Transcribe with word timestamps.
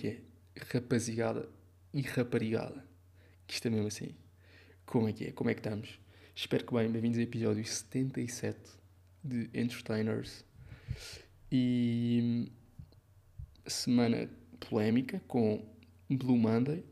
que 0.00 0.08
é? 0.08 0.22
Rapaziada 0.72 1.46
e 1.92 2.00
raparigada. 2.00 2.82
Que 3.46 3.52
isto 3.52 3.68
é 3.68 3.70
mesmo 3.70 3.86
assim. 3.86 4.14
Como 4.86 5.06
é 5.06 5.12
que 5.12 5.26
é? 5.26 5.32
Como 5.32 5.50
é 5.50 5.54
que 5.54 5.60
estamos? 5.60 6.00
Espero 6.34 6.64
que 6.64 6.72
bem. 6.72 6.90
Bem-vindos 6.90 7.18
ao 7.18 7.24
episódio 7.24 7.62
77 7.62 8.58
de 9.22 9.50
Entertainers. 9.52 10.42
E 11.52 12.50
semana 13.66 14.30
polémica 14.58 15.20
com 15.28 15.68
Blue 16.08 16.38
Monday. 16.38 16.82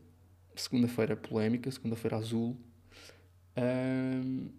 Segunda-feira 0.55 1.17
polémica, 1.17 1.71
segunda-feira 1.71 2.19
azul. 2.19 2.61
Um, 3.57 4.51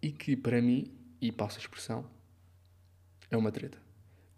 e 0.00 0.12
que 0.12 0.36
para 0.36 0.62
mim, 0.62 0.96
e 1.20 1.32
passo 1.32 1.58
a 1.58 1.60
expressão, 1.60 2.08
é 3.32 3.36
uma 3.36 3.50
treta. 3.50 3.82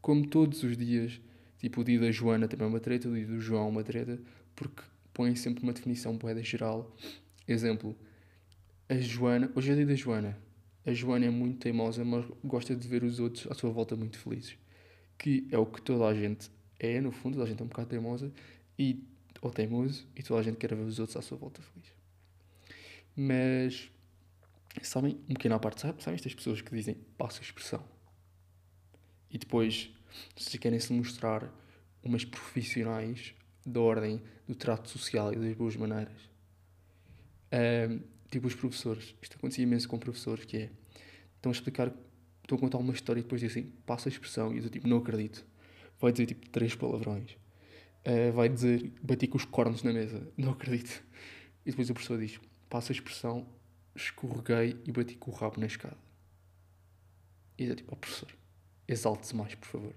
Como 0.01 0.27
todos 0.27 0.63
os 0.63 0.75
dias, 0.75 1.21
tipo 1.63 1.81
o 1.81 1.85
dia 1.85 2.01
da 2.01 2.11
Joana 2.11 2.49
também 2.49 2.67
é 2.67 2.69
uma 2.69 2.81
treta, 2.81 3.09
o 3.09 3.15
dia 3.15 3.25
do 3.25 3.41
João 3.41 3.67
é 3.67 3.69
uma 3.69 3.85
treta, 3.85 4.21
porque 4.55 4.83
põem 5.15 5.37
sempre 5.37 5.63
uma 5.63 5.73
definição 5.73 6.19
poeda 6.19 6.43
geral. 6.43 6.95
Exemplo, 7.47 7.97
a 8.89 8.97
Joana, 8.97 9.51
hoje 9.55 9.71
é 9.71 9.73
o 9.73 9.77
dia 9.77 9.87
da 9.87 9.95
Joana. 9.95 10.37
A 10.85 10.93
Joana 10.93 11.27
é 11.27 11.31
muito 11.31 11.61
teimosa, 11.61 12.05
mas 12.05 12.27
gosta 12.45 12.75
de 12.75 12.89
ver 12.89 13.05
os 13.05 13.21
outros 13.21 13.47
à 13.49 13.55
sua 13.55 13.71
volta 13.71 13.95
muito 13.95 14.19
felizes. 14.19 14.59
Que 15.17 15.47
é 15.53 15.57
o 15.57 15.65
que 15.65 15.81
toda 15.81 16.05
a 16.05 16.13
gente 16.13 16.51
é, 16.81 17.01
no 17.01 17.13
fundo, 17.13 17.35
toda 17.35 17.45
a 17.45 17.49
gente 17.49 17.61
é 17.61 17.65
um 17.65 17.69
bocado 17.69 17.89
teimosa 17.89 18.33
e, 18.77 19.07
ou 19.41 19.51
teimoso, 19.51 20.05
e 20.17 20.23
toda 20.23 20.41
a 20.41 20.43
gente 20.43 20.57
quer 20.57 20.75
ver 20.75 20.83
os 20.83 20.99
outros 20.99 21.17
à 21.17 21.23
sua 21.23 21.39
volta 21.39 21.63
felizes. 21.63 21.95
Mas, 23.15 23.91
sabem, 24.83 25.17
um 25.29 25.35
pequeno 25.35 25.55
à 25.55 25.61
parte, 25.61 25.81
sabe? 25.81 26.03
sabem 26.03 26.17
estas 26.17 26.35
pessoas 26.35 26.61
que 26.61 26.75
dizem, 26.75 26.97
passa 27.17 27.39
a 27.39 27.43
expressão. 27.43 27.85
E 29.31 29.39
depois, 29.39 29.93
se 30.37 30.59
querem 30.59 30.79
se 30.79 30.93
mostrar 30.93 31.51
umas 32.03 32.25
profissionais 32.25 33.35
da 33.65 33.81
ordem 33.81 34.21
do 34.47 34.55
trato 34.55 34.89
social 34.89 35.33
e 35.33 35.37
das 35.37 35.55
boas 35.55 35.77
maneiras. 35.77 36.31
Um, 37.53 38.01
tipo 38.31 38.47
os 38.47 38.55
professores. 38.55 39.15
Isto 39.21 39.37
acontecia 39.37 39.63
imenso 39.63 39.89
com 39.89 39.99
professores, 39.99 40.45
que 40.45 40.57
é, 40.57 40.71
estão 41.37 41.51
a 41.51 41.55
explicar, 41.55 41.93
estão 42.43 42.57
a 42.57 42.61
contar 42.61 42.79
uma 42.79 42.93
história 42.93 43.21
e 43.21 43.23
depois 43.23 43.41
dizem, 43.41 43.65
passa 43.87 44.09
a 44.09 44.11
expressão, 44.11 44.55
e 44.55 44.59
eu 44.59 44.71
tipo, 44.71 44.89
não 44.89 44.99
acredito. 44.99 45.45
Vai 46.01 46.13
dizer 46.13 46.27
tipo 46.27 46.49
três 46.51 46.75
palavrões. 46.75 47.33
Uh, 48.05 48.33
vai 48.33 48.49
dizer, 48.49 48.93
bati 49.01 49.29
com 49.29 49.37
os 49.37 49.45
cornos 49.45 49.83
na 49.83 49.93
mesa, 49.93 50.27
não 50.37 50.53
acredito. 50.53 51.05
E 51.65 51.71
depois 51.71 51.89
o 51.89 51.95
professor 51.95 52.19
diz, 52.19 52.41
passa 52.69 52.93
a 52.93 52.95
expressão, 52.95 53.47
escorreguei 53.95 54.81
e 54.85 54.91
bati 54.91 55.15
com 55.15 55.31
o 55.31 55.35
rabo 55.35 55.61
na 55.61 55.67
escada. 55.67 55.97
E 57.57 57.71
é 57.71 57.75
tipo, 57.75 57.93
ó 57.93 57.95
oh, 57.95 57.97
professor, 57.97 58.29
exalte-se 58.93 59.35
mais, 59.35 59.55
por 59.55 59.67
favor. 59.67 59.95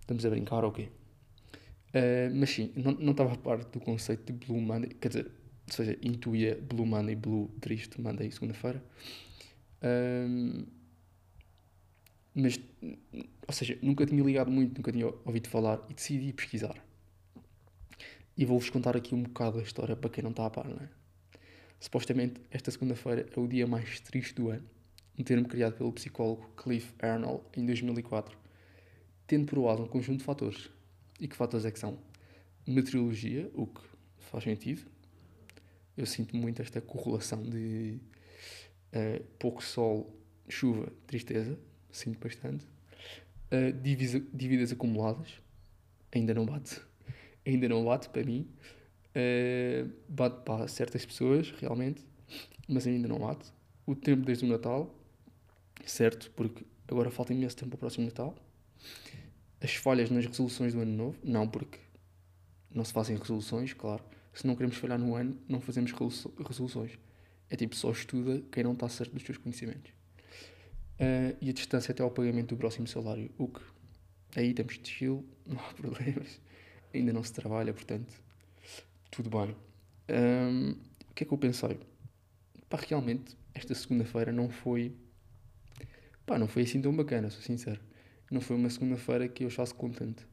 Estamos 0.00 0.24
a 0.26 0.30
brincar, 0.30 0.64
ok? 0.64 0.86
Uh, 0.86 2.34
mas 2.34 2.50
sim, 2.50 2.72
não 2.76 3.10
estava 3.10 3.32
a 3.34 3.36
parte 3.36 3.70
do 3.72 3.80
conceito 3.80 4.32
de 4.32 4.46
Blue 4.46 4.60
Monday, 4.60 4.90
quer 4.94 5.08
dizer, 5.08 5.30
ou 5.66 5.72
seja, 5.72 5.98
intuía 6.02 6.58
Blue 6.60 6.86
Monday, 6.86 7.14
Blue 7.14 7.48
triste, 7.60 8.00
Monday, 8.00 8.30
segunda-feira. 8.30 8.82
Um, 9.82 10.64
mas, 12.34 12.58
ou 13.46 13.52
seja, 13.52 13.78
nunca 13.82 14.06
tinha 14.06 14.22
ligado 14.22 14.50
muito, 14.50 14.76
nunca 14.76 14.90
tinha 14.90 15.06
ouvido 15.06 15.48
falar 15.48 15.80
e 15.88 15.94
decidi 15.94 16.32
pesquisar. 16.32 16.82
E 18.36 18.44
vou-vos 18.46 18.70
contar 18.70 18.96
aqui 18.96 19.14
um 19.14 19.22
bocado 19.22 19.58
da 19.58 19.62
história 19.62 19.94
para 19.94 20.08
quem 20.08 20.24
não 20.24 20.30
está 20.30 20.46
a 20.46 20.50
par, 20.50 20.66
não 20.66 20.78
é? 20.78 20.88
Supostamente, 21.78 22.40
esta 22.50 22.70
segunda-feira 22.70 23.26
é 23.36 23.40
o 23.40 23.46
dia 23.46 23.66
mais 23.66 24.00
triste 24.00 24.34
do 24.34 24.48
ano, 24.48 24.64
um 25.22 25.24
termo 25.24 25.46
criado 25.46 25.74
pelo 25.74 25.92
psicólogo 25.92 26.50
Cliff 26.56 26.92
Arnold 26.98 27.44
em 27.56 27.64
2004, 27.64 28.36
tendo 29.24 29.46
provado 29.46 29.84
um 29.84 29.86
conjunto 29.86 30.18
de 30.18 30.24
fatores 30.24 30.68
e 31.20 31.28
que 31.28 31.36
fatores 31.36 31.64
é 31.64 31.70
que 31.70 31.78
são? 31.78 31.96
Meteorologia, 32.66 33.48
o 33.54 33.68
que 33.68 33.80
faz 34.18 34.42
sentido. 34.42 34.82
Eu 35.96 36.06
sinto 36.06 36.36
muito 36.36 36.60
esta 36.60 36.80
correlação 36.80 37.40
de 37.40 38.00
uh, 38.92 39.22
pouco 39.38 39.62
sol, 39.62 40.12
chuva, 40.48 40.92
tristeza. 41.06 41.56
Sinto 41.92 42.18
bastante. 42.18 42.66
Uh, 43.52 43.72
divisa, 43.80 44.20
dívidas 44.34 44.72
acumuladas. 44.72 45.40
Ainda 46.12 46.34
não 46.34 46.44
bate. 46.44 46.80
Ainda 47.46 47.68
não 47.68 47.84
bate 47.84 48.08
para 48.08 48.24
mim. 48.24 48.48
Uh, 49.14 49.88
bate 50.08 50.42
para 50.44 50.66
certas 50.66 51.06
pessoas, 51.06 51.52
realmente. 51.60 52.04
Mas 52.66 52.86
ainda 52.86 53.06
não 53.06 53.18
bate. 53.18 53.52
O 53.86 53.94
tempo 53.94 54.24
desde 54.24 54.44
o 54.44 54.48
Natal. 54.48 55.01
Certo, 55.86 56.30
porque 56.32 56.64
agora 56.88 57.10
falta 57.10 57.32
imenso 57.32 57.56
tempo 57.56 57.70
para 57.70 57.76
o 57.76 57.80
próximo 57.80 58.06
Natal 58.06 58.34
as 59.62 59.74
falhas 59.76 60.10
nas 60.10 60.26
resoluções 60.26 60.74
do 60.74 60.80
ano 60.80 60.92
novo, 60.92 61.18
não 61.22 61.48
porque 61.48 61.78
não 62.70 62.84
se 62.84 62.92
fazem 62.92 63.16
resoluções, 63.16 63.72
claro. 63.72 64.02
Se 64.32 64.46
não 64.46 64.56
queremos 64.56 64.76
falhar 64.76 64.98
no 64.98 65.14
ano, 65.14 65.38
não 65.48 65.60
fazemos 65.60 65.92
resoluções. 65.92 66.98
É 67.48 67.54
tipo, 67.54 67.76
só 67.76 67.90
estuda 67.92 68.42
quem 68.50 68.64
não 68.64 68.72
está 68.72 68.88
certo 68.88 69.12
dos 69.12 69.22
seus 69.22 69.38
conhecimentos. 69.38 69.92
Uh, 70.98 71.36
e 71.40 71.50
a 71.50 71.52
distância 71.52 71.92
até 71.92 72.02
ao 72.02 72.10
pagamento 72.10 72.54
do 72.54 72.56
próximo 72.56 72.86
salário, 72.88 73.30
o 73.38 73.46
que 73.46 73.60
aí 74.34 74.54
temos 74.54 74.78
de 74.78 74.88
chill, 74.88 75.24
não 75.46 75.58
há 75.58 75.72
problemas, 75.74 76.40
ainda 76.92 77.12
não 77.12 77.22
se 77.22 77.32
trabalha, 77.32 77.72
portanto, 77.72 78.12
tudo 79.10 79.30
bem. 79.30 79.54
Um, 80.08 80.70
o 81.10 81.14
que 81.14 81.24
é 81.24 81.26
que 81.26 81.32
eu 81.32 81.38
pensei? 81.38 81.78
Pá, 82.68 82.78
realmente, 82.78 83.36
esta 83.54 83.74
segunda-feira 83.74 84.32
não 84.32 84.48
foi. 84.48 84.96
Pá, 86.26 86.38
não 86.38 86.48
foi 86.48 86.62
assim 86.62 86.80
tão 86.80 86.94
bacana, 86.94 87.30
sou 87.30 87.42
sincero 87.42 87.80
não 88.32 88.40
foi 88.40 88.56
uma 88.56 88.70
segunda-feira 88.70 89.28
que 89.28 89.44
eu 89.44 89.48
achasse 89.48 89.74
contente. 89.74 90.24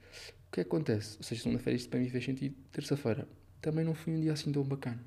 O 0.48 0.52
que 0.52 0.62
é 0.62 0.64
que 0.64 0.70
acontece? 0.70 1.18
Ou 1.18 1.24
seja, 1.24 1.44
segunda-feira 1.44 1.76
isto 1.76 1.90
para 1.90 2.00
mim 2.00 2.10
fez 2.10 2.24
sentido, 2.24 2.56
terça-feira 2.72 3.28
também 3.62 3.84
não 3.84 3.94
foi 3.94 4.14
um 4.14 4.20
dia 4.20 4.32
assim 4.32 4.52
tão 4.52 4.64
bacana. 4.64 5.04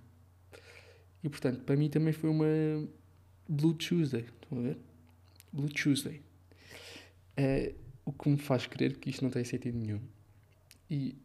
E 1.24 1.28
portanto, 1.28 1.64
para 1.64 1.74
mim 1.74 1.88
também 1.88 2.12
foi 2.12 2.28
uma 2.28 2.46
Blue 3.48 3.74
Tuesday, 3.74 4.26
estão 4.42 4.58
a 4.58 4.62
ver? 4.62 4.78
Blue 5.52 5.68
Tuesday. 5.68 6.20
É, 7.36 7.74
o 8.04 8.12
que 8.12 8.28
me 8.28 8.36
faz 8.36 8.66
crer 8.66 8.98
que 8.98 9.08
isto 9.08 9.22
não 9.22 9.30
tem 9.30 9.42
sentido 9.42 9.78
nenhum. 9.78 10.00
E 10.90 11.16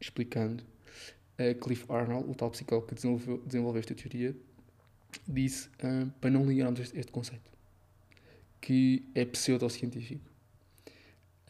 explicando, 0.00 0.62
Cliff 1.60 1.84
Arnold, 1.88 2.30
o 2.30 2.34
tal 2.34 2.50
psicólogo 2.50 2.86
que 2.86 2.94
desenvolveu, 2.94 3.42
desenvolveu 3.44 3.80
esta 3.80 3.94
teoria, 3.94 4.36
disse 5.26 5.68
uh, 5.68 6.08
para 6.20 6.30
não 6.30 6.46
ligarmos 6.46 6.78
este, 6.78 6.98
este 6.98 7.10
conceito, 7.10 7.50
que 8.64 9.04
é 9.14 9.26
pseudocientífico 9.26 10.24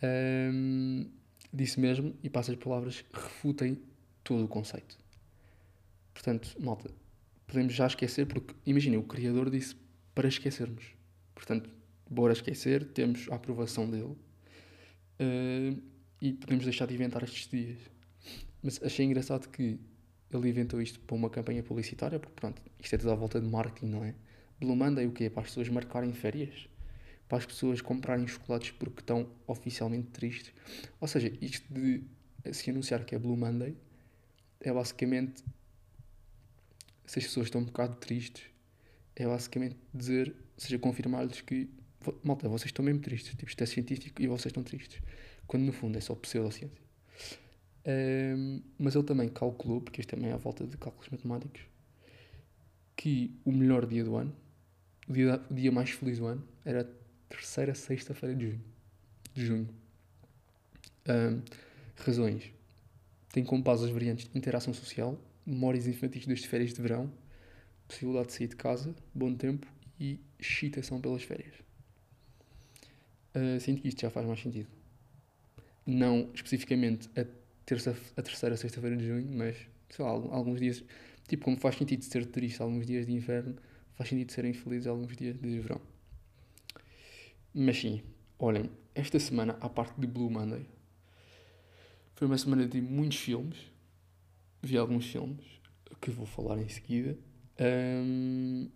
um, 0.02 1.06
disse 1.52 1.78
mesmo, 1.78 2.12
e 2.25 2.28
passo 2.28 2.50
as 2.50 2.56
palavras, 2.56 3.04
refutem 3.12 3.80
todo 4.25 4.44
o 4.44 4.48
conceito. 4.48 4.98
Portanto, 6.12 6.56
malta, 6.58 6.91
podemos 7.47 7.72
já 7.72 7.86
esquecer, 7.86 8.26
porque 8.26 8.53
imaginem, 8.66 8.98
o 8.98 9.04
Criador 9.04 9.48
disse 9.48 9.76
para 10.12 10.26
esquecermos. 10.26 10.86
Portanto, 11.36 11.70
bora 12.10 12.32
esquecer, 12.32 12.84
temos 12.84 13.28
a 13.30 13.36
aprovação 13.36 13.88
dele 13.88 14.16
uh, 15.20 15.82
e 16.20 16.32
podemos 16.32 16.64
deixar 16.64 16.86
de 16.88 16.94
inventar 16.94 17.22
estes 17.22 17.47
dias. 17.48 17.78
Mas 18.60 18.82
achei 18.82 19.06
engraçado 19.06 19.48
que 19.50 19.78
ele 20.32 20.48
inventou 20.48 20.82
isto 20.82 20.98
para 20.98 21.14
uma 21.14 21.30
campanha 21.30 21.62
publicitária, 21.62 22.19
porque 22.19 22.34
pronto, 22.34 22.60
isto 22.80 22.92
é 22.92 22.98
tudo 22.98 23.12
à 23.12 23.14
volta 23.14 23.41
de 23.41 23.47
marketing, 23.47 23.86
não 23.86 24.03
é? 24.03 24.16
Blue 24.58 24.74
Monday 24.74 25.06
o 25.06 25.12
quê? 25.12 25.30
Para 25.30 25.42
as 25.42 25.50
pessoas 25.50 25.69
marcarem 25.69 26.12
férias? 26.12 26.73
Para 27.28 27.38
as 27.38 27.46
pessoas 27.46 27.80
comprarem 27.80 28.26
chocolates 28.26 28.70
porque 28.72 29.00
estão 29.00 29.28
oficialmente 29.46 30.08
tristes. 30.08 30.52
Ou 31.00 31.08
seja, 31.08 31.32
isto 31.40 31.72
de 31.72 32.02
se 32.52 32.70
anunciar 32.70 33.04
que 33.04 33.14
é 33.14 33.18
Blue 33.18 33.36
Monday 33.36 33.76
é 34.60 34.72
basicamente 34.72 35.42
se 37.06 37.18
as 37.18 37.24
pessoas 37.26 37.47
estão 37.47 37.60
um 37.60 37.65
bocado 37.65 37.97
tristes, 37.97 38.44
é 39.15 39.26
basicamente 39.26 39.76
dizer, 39.92 40.28
ou 40.28 40.60
seja, 40.60 40.78
confirmar-lhes 40.78 41.41
que 41.41 41.68
malta, 42.22 42.48
vocês 42.48 42.68
estão 42.68 42.84
mesmo 42.84 43.00
tristes, 43.00 43.30
tipo, 43.30 43.48
isto 43.48 43.62
é 43.62 43.66
científico 43.66 44.20
e 44.20 44.27
vocês 44.27 44.47
estão 44.47 44.62
tristes. 44.62 45.00
Quando 45.47 45.65
no 45.65 45.72
fundo 45.72 45.97
é 45.97 46.00
só 46.00 46.15
pseudociência. 46.15 46.82
Um, 47.86 48.62
mas 48.78 48.94
ele 48.94 49.04
também 49.04 49.28
calculou, 49.28 49.80
porque 49.80 50.00
isto 50.00 50.10
também 50.10 50.30
é 50.30 50.32
à 50.32 50.36
volta 50.36 50.66
de 50.66 50.77
cálculos 50.77 51.09
matemáticos, 51.10 51.62
que 52.97 53.38
o 53.44 53.53
melhor 53.53 53.86
dia 53.86 54.03
do 54.04 54.16
ano, 54.16 54.34
o 55.06 55.12
dia, 55.12 55.42
o 55.50 55.54
dia 55.54 55.70
mais 55.70 55.91
feliz 55.91 56.18
do 56.18 56.27
ano, 56.27 56.42
era 56.65 56.91
terceira 57.34 57.75
sexta-feira 57.75 58.34
de 58.34 58.51
junho. 58.51 58.65
De 59.34 59.47
junho. 59.47 59.69
Um, 61.09 61.42
razões. 61.97 62.53
Tem 63.33 63.45
como 63.45 63.63
base 63.63 63.84
as 63.84 63.91
variantes 63.91 64.28
de 64.28 64.39
interação 64.39 64.72
social, 64.72 65.19
memórias 65.45 65.86
infantis 65.86 66.27
das 66.27 66.45
férias 66.45 66.72
de 66.72 66.81
verão, 66.81 67.13
possibilidade 67.89 68.28
de 68.28 68.33
sair 68.34 68.48
de 68.48 68.57
casa, 68.57 68.95
bom 69.15 69.34
tempo 69.34 69.66
e 69.98 70.21
excitação 70.39 71.01
pelas 71.01 71.22
férias. 71.22 71.54
Uh, 73.34 73.59
sinto 73.60 73.83
que 73.83 73.89
isto 73.89 74.01
já 74.01 74.10
faz 74.10 74.27
mais 74.27 74.41
sentido. 74.41 74.69
Não 75.84 76.30
especificamente 76.33 77.10
a, 77.19 77.27
terça, 77.66 77.97
a 78.16 78.22
terceira 78.22 78.57
sexta-feira 78.57 78.97
de 78.97 79.07
junho, 79.07 79.28
mas 79.37 79.57
sei 79.91 80.04
lá, 80.04 80.10
alguns 80.10 80.60
dias, 80.60 80.83
tipo 81.28 81.45
como 81.45 81.57
faz 81.57 81.77
sentido 81.77 82.03
ser 82.04 82.25
triste 82.27 82.63
alguns 82.63 82.87
dias 82.87 83.07
de 83.07 83.13
inverno, 83.13 83.57
faz 83.95 84.09
sentido 84.09 84.30
serem 84.33 84.53
felizes 84.53 84.87
alguns 84.87 85.16
dias 85.16 85.37
de 85.39 85.60
verão. 85.60 85.80
Mas 87.56 87.78
sim, 87.78 88.03
olhem, 88.36 88.68
esta 88.97 89.21
semana, 89.21 89.56
à 89.60 89.68
parte 89.68 90.01
de 90.01 90.09
Blue 90.09 90.28
Monday, 90.28 90.66
Foi 92.16 92.27
uma 92.27 92.36
semana 92.36 92.66
de 92.66 92.80
muitos 92.80 93.18
filmes. 93.18 93.59
Vi 94.60 94.77
alguns 94.77 95.06
filmes 95.06 95.45
que 96.01 96.10
vou 96.10 96.27
falar 96.27 96.59
em 96.59 96.68
seguida. 96.68 97.16
Um, 97.60 98.68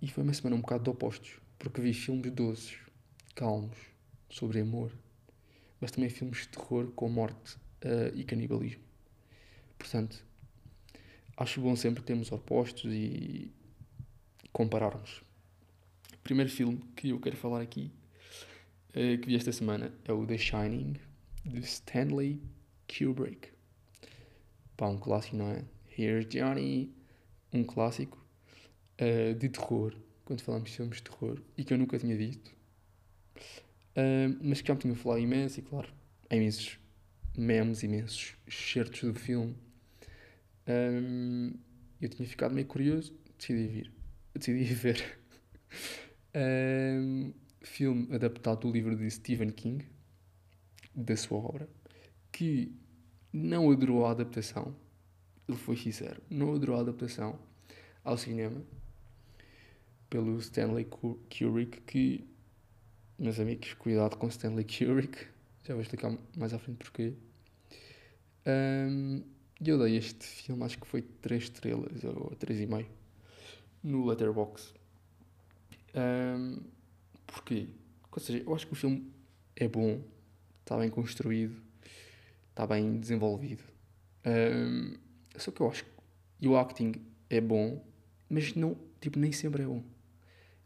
e 0.00 0.08
foi 0.08 0.22
uma 0.24 0.34
semana 0.34 0.56
um 0.56 0.60
bocado 0.60 0.84
de 0.84 0.90
opostos, 0.90 1.38
porque 1.58 1.80
vi 1.80 1.94
filmes 1.94 2.30
doces, 2.32 2.76
calmos, 3.34 3.78
sobre 4.28 4.60
amor, 4.60 4.92
mas 5.80 5.90
também 5.90 6.10
filmes 6.10 6.40
de 6.40 6.48
terror 6.48 6.90
com 6.92 7.08
morte 7.08 7.56
uh, 7.84 8.14
e 8.14 8.24
canibalismo. 8.24 8.82
Portanto, 9.78 10.22
acho 11.36 11.60
bom 11.62 11.74
sempre 11.76 12.02
termos 12.02 12.30
opostos 12.30 12.92
e 12.92 13.50
compararmos. 14.52 15.22
O 16.14 16.18
primeiro 16.22 16.50
filme 16.50 16.78
que 16.94 17.08
eu 17.10 17.20
quero 17.20 17.36
falar 17.36 17.60
aqui, 17.60 17.90
uh, 18.94 19.18
que 19.18 19.26
vi 19.26 19.36
esta 19.36 19.52
semana, 19.52 19.92
é 20.04 20.12
o 20.12 20.26
The 20.26 20.38
Shining, 20.38 20.96
de 21.44 21.60
Stanley 21.60 22.40
Kubrick. 22.86 23.48
Pá, 24.76 24.88
um 24.88 24.98
clássico, 24.98 25.36
não 25.36 25.50
é? 25.50 25.64
Here's 25.96 26.26
Johnny, 26.26 26.94
um 27.52 27.64
clássico 27.64 28.18
uh, 29.00 29.34
de 29.34 29.48
terror, 29.48 29.94
quando 30.24 30.40
falamos 30.40 30.70
de 30.70 30.76
filmes 30.76 30.96
de 30.96 31.02
terror, 31.04 31.40
e 31.56 31.64
que 31.64 31.72
eu 31.72 31.78
nunca 31.78 31.98
tinha 31.98 32.16
visto, 32.16 32.48
uh, 33.96 34.38
mas 34.40 34.60
que 34.60 34.68
já 34.68 34.74
me 34.74 34.80
tinha 34.80 34.94
falado 34.94 35.20
imenso, 35.20 35.60
e 35.60 35.62
claro, 35.62 35.88
há 36.30 36.36
imensos 36.36 36.78
memes, 37.36 37.82
imensos 37.82 38.34
certos 38.48 39.02
do 39.02 39.14
filme. 39.14 39.56
Um, 40.66 41.52
eu 42.00 42.08
tinha 42.08 42.26
ficado 42.28 42.54
meio 42.54 42.66
curioso, 42.66 43.14
decidi 43.38 43.66
vir, 43.66 43.92
decidi 44.34 44.64
ver. 44.64 45.18
um, 46.34 47.32
filme 47.62 48.14
adaptado 48.14 48.60
do 48.60 48.72
livro 48.72 48.96
de 48.96 49.10
Stephen 49.10 49.50
King, 49.50 49.86
da 50.94 51.16
sua 51.16 51.38
obra, 51.38 51.68
que 52.30 52.72
não 53.32 53.70
adorou 53.70 54.04
a 54.06 54.10
adaptação, 54.10 54.74
ele 55.48 55.58
foi 55.58 55.76
sincero, 55.76 56.22
não 56.28 56.54
adorou 56.54 56.76
a 56.76 56.80
adaptação 56.80 57.38
ao 58.04 58.16
cinema 58.16 58.62
pelo 60.10 60.38
Stanley 60.38 60.84
Kubrick, 60.84 61.80
que, 61.82 62.28
meus 63.18 63.40
amigos, 63.40 63.72
cuidado 63.74 64.16
com 64.16 64.28
Stanley 64.28 64.64
Kubrick, 64.64 65.26
já 65.64 65.74
vou 65.74 65.82
explicar 65.82 66.16
mais 66.36 66.52
à 66.52 66.58
frente 66.58 66.78
porquê. 66.78 67.14
Um, 68.46 69.22
eu 69.64 69.78
dei 69.78 69.96
este 69.96 70.26
filme, 70.26 70.64
acho 70.64 70.78
que 70.78 70.86
foi 70.86 71.02
3 71.02 71.44
estrelas 71.44 72.04
ou 72.04 72.36
3,5 72.36 72.86
no 73.82 74.04
Letterboxd. 74.06 74.74
Um, 75.94 76.60
porquê? 77.32 77.66
Ou 78.10 78.20
seja, 78.20 78.42
eu 78.46 78.54
acho 78.54 78.66
que 78.66 78.74
o 78.74 78.76
filme 78.76 79.10
é 79.56 79.66
bom, 79.66 80.00
está 80.60 80.76
bem 80.76 80.90
construído, 80.90 81.56
está 82.50 82.66
bem 82.66 82.98
desenvolvido. 83.00 83.62
Um, 84.26 84.94
só 85.36 85.50
que 85.50 85.60
eu 85.60 85.68
acho 85.70 85.84
que 85.84 86.46
o 86.46 86.56
acting 86.56 86.92
é 87.30 87.40
bom, 87.40 87.82
mas 88.28 88.54
não, 88.54 88.76
tipo, 89.00 89.18
nem 89.18 89.32
sempre 89.32 89.62
é 89.62 89.66
bom. 89.66 89.82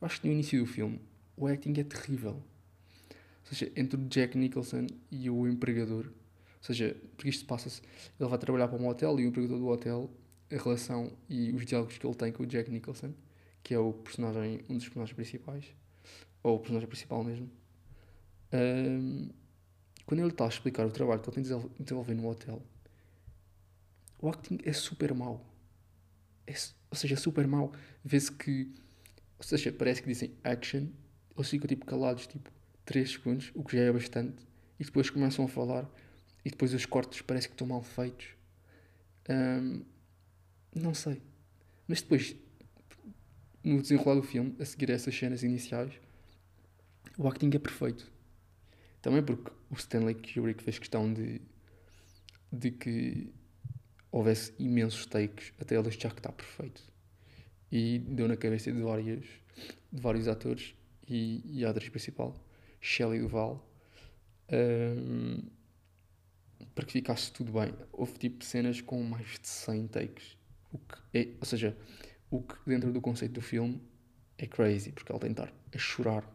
Eu 0.00 0.06
acho 0.06 0.20
que 0.20 0.26
no 0.26 0.32
início 0.32 0.58
do 0.58 0.66
filme 0.66 1.00
o 1.36 1.46
acting 1.46 1.74
é 1.78 1.84
terrível. 1.84 2.32
Ou 2.32 3.54
seja, 3.54 3.70
entre 3.76 4.00
o 4.00 4.04
Jack 4.08 4.36
Nicholson 4.36 4.88
e 5.10 5.30
o 5.30 5.46
empregador. 5.46 6.06
Ou 6.06 6.62
seja, 6.62 6.96
porque 7.16 7.30
isto 7.30 7.46
passa-se. 7.46 7.80
Ele 8.18 8.28
vai 8.28 8.38
trabalhar 8.38 8.66
para 8.66 8.82
um 8.82 8.88
hotel 8.88 9.20
e 9.20 9.24
o 9.24 9.28
empregador 9.28 9.58
do 9.58 9.68
hotel, 9.68 10.10
a 10.50 10.56
relação 10.56 11.12
e 11.28 11.52
os 11.52 11.64
diálogos 11.64 11.96
que 11.96 12.04
ele 12.04 12.14
tem 12.16 12.32
com 12.32 12.42
o 12.42 12.46
Jack 12.46 12.68
Nicholson, 12.70 13.14
que 13.62 13.72
é 13.72 13.78
o 13.78 13.92
personagem, 13.92 14.60
um 14.68 14.74
dos 14.74 14.84
personagens 14.84 15.14
principais, 15.14 15.64
ou 16.42 16.56
o 16.56 16.58
personagem 16.58 16.88
principal 16.88 17.24
mesmo. 17.24 17.50
Um, 18.52 19.30
quando 20.04 20.20
ele 20.20 20.30
está 20.30 20.44
a 20.44 20.48
explicar 20.48 20.86
o 20.86 20.90
trabalho 20.90 21.20
que 21.20 21.28
ele 21.28 21.34
tem 21.34 21.42
de 21.42 21.82
desenvolver 21.82 22.14
no 22.14 22.28
hotel, 22.28 22.62
o 24.18 24.28
acting 24.28 24.58
é 24.64 24.72
super 24.72 25.12
mau. 25.14 25.44
É, 26.46 26.54
ou 26.90 26.96
seja, 26.96 27.14
é 27.14 27.16
super 27.16 27.46
mau. 27.46 27.72
Vê-se 28.04 28.30
que. 28.30 28.72
Ou 29.38 29.44
seja, 29.44 29.72
parece 29.72 30.00
que 30.00 30.08
dizem 30.08 30.32
action, 30.42 30.86
eles 31.36 31.50
ficam 31.50 31.66
tipo 31.66 31.84
calados 31.84 32.26
tipo 32.26 32.50
3 32.86 33.10
segundos, 33.10 33.50
o 33.54 33.62
que 33.62 33.76
já 33.76 33.82
é 33.82 33.92
bastante, 33.92 34.46
e 34.78 34.84
depois 34.84 35.10
começam 35.10 35.44
a 35.44 35.48
falar, 35.48 35.90
e 36.44 36.50
depois 36.50 36.72
os 36.72 36.86
cortes 36.86 37.20
parece 37.20 37.48
que 37.48 37.54
estão 37.54 37.66
mal 37.66 37.82
feitos. 37.82 38.28
Um, 39.28 39.84
não 40.74 40.94
sei. 40.94 41.20
Mas 41.86 42.00
depois, 42.00 42.34
no 43.66 43.82
desenrolar 43.82 44.14
do 44.14 44.22
filme, 44.22 44.54
a 44.60 44.64
seguir 44.64 44.92
a 44.92 44.94
essas 44.94 45.16
cenas 45.16 45.42
iniciais, 45.42 45.92
o 47.18 47.26
acting 47.26 47.50
é 47.52 47.58
perfeito. 47.58 48.08
Também 49.02 49.22
porque 49.22 49.50
o 49.68 49.74
Stanley 49.74 50.14
Kubrick 50.14 50.62
fez 50.62 50.78
questão 50.78 51.12
de, 51.12 51.40
de 52.52 52.70
que 52.70 53.32
houvesse 54.12 54.54
imensos 54.56 55.04
takes 55.06 55.52
até 55.60 55.76
ele 55.76 55.88
achar 55.88 56.12
que 56.12 56.20
está 56.20 56.30
perfeito. 56.30 56.80
E 57.70 57.98
deu 57.98 58.28
na 58.28 58.36
cabeça 58.36 58.70
de, 58.70 58.80
várias, 58.80 59.24
de 59.92 60.00
vários 60.00 60.28
atores 60.28 60.74
e, 61.08 61.42
e 61.44 61.64
a 61.64 61.70
atriz 61.70 61.88
principal, 61.88 62.36
Shelley 62.80 63.20
Duval, 63.20 63.68
um, 64.48 65.42
para 66.72 66.84
que 66.84 66.92
ficasse 66.92 67.32
tudo 67.32 67.50
bem. 67.50 67.74
Houve 67.90 68.16
tipo 68.16 68.44
cenas 68.44 68.80
com 68.80 69.02
mais 69.02 69.40
de 69.40 69.48
100 69.48 69.88
takes. 69.88 70.36
O 70.72 70.78
que 70.78 71.18
é, 71.18 71.28
ou 71.40 71.46
seja, 71.46 71.76
o 72.36 72.42
que 72.42 72.54
dentro 72.66 72.92
do 72.92 73.00
conceito 73.00 73.32
do 73.32 73.40
filme 73.40 73.80
é 74.38 74.46
crazy, 74.46 74.92
porque 74.92 75.12
ele 75.12 75.18
tem 75.18 75.32
de 75.32 75.40
estar 75.40 75.52
a 75.74 75.78
chorar 75.78 76.30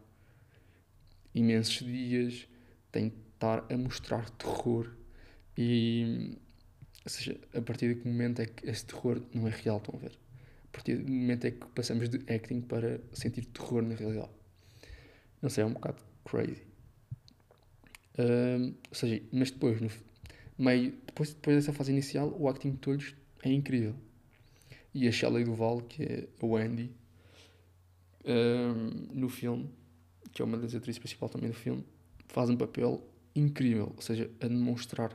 imensos 1.34 1.86
dias, 1.86 2.48
tem 2.90 3.08
de 3.08 3.14
estar 3.34 3.64
a 3.70 3.76
mostrar 3.76 4.28
terror 4.30 4.92
e 5.56 6.38
ou 7.04 7.10
seja, 7.10 7.36
a 7.54 7.60
partir 7.60 7.96
que 7.96 8.06
momento 8.06 8.40
é 8.40 8.46
que 8.46 8.68
esse 8.68 8.86
terror 8.86 9.20
não 9.34 9.48
é 9.48 9.50
real, 9.50 9.78
estão 9.78 9.94
a 9.96 9.98
ver? 9.98 10.12
A 10.66 10.72
partir 10.72 10.96
do 10.96 11.10
momento 11.10 11.46
é 11.46 11.50
que 11.50 11.66
passamos 11.74 12.08
de 12.08 12.18
acting 12.32 12.60
para 12.60 13.00
sentir 13.12 13.44
terror 13.46 13.82
na 13.82 13.94
realidade. 13.94 14.30
Não 15.40 15.50
sei, 15.50 15.64
é 15.64 15.66
um 15.66 15.72
bocado 15.72 16.02
crazy. 16.24 16.62
Um, 18.18 18.74
ou 18.88 18.94
seja, 18.94 19.20
mas 19.32 19.50
depois, 19.50 19.80
no 19.80 19.90
meio, 20.56 20.92
depois, 21.06 21.34
depois 21.34 21.56
dessa 21.56 21.72
fase 21.72 21.90
inicial, 21.90 22.32
o 22.38 22.48
acting 22.48 22.70
de 22.70 22.78
todos 22.78 23.14
é 23.42 23.50
incrível. 23.50 23.96
E 24.94 25.08
a 25.08 25.12
Shelley 25.12 25.44
Duval, 25.44 25.80
que 25.82 26.02
é 26.02 26.28
a 26.40 26.46
Wendy, 26.46 26.90
um, 28.24 29.18
no 29.18 29.28
filme, 29.28 29.70
que 30.32 30.42
é 30.42 30.44
uma 30.44 30.58
das 30.58 30.74
atrizes 30.74 30.98
principais 30.98 31.32
também 31.32 31.50
do 31.50 31.56
filme, 31.56 31.84
faz 32.28 32.50
um 32.50 32.56
papel 32.56 33.02
incrível, 33.34 33.92
ou 33.94 34.02
seja, 34.02 34.30
a 34.40 34.46
demonstrar 34.46 35.12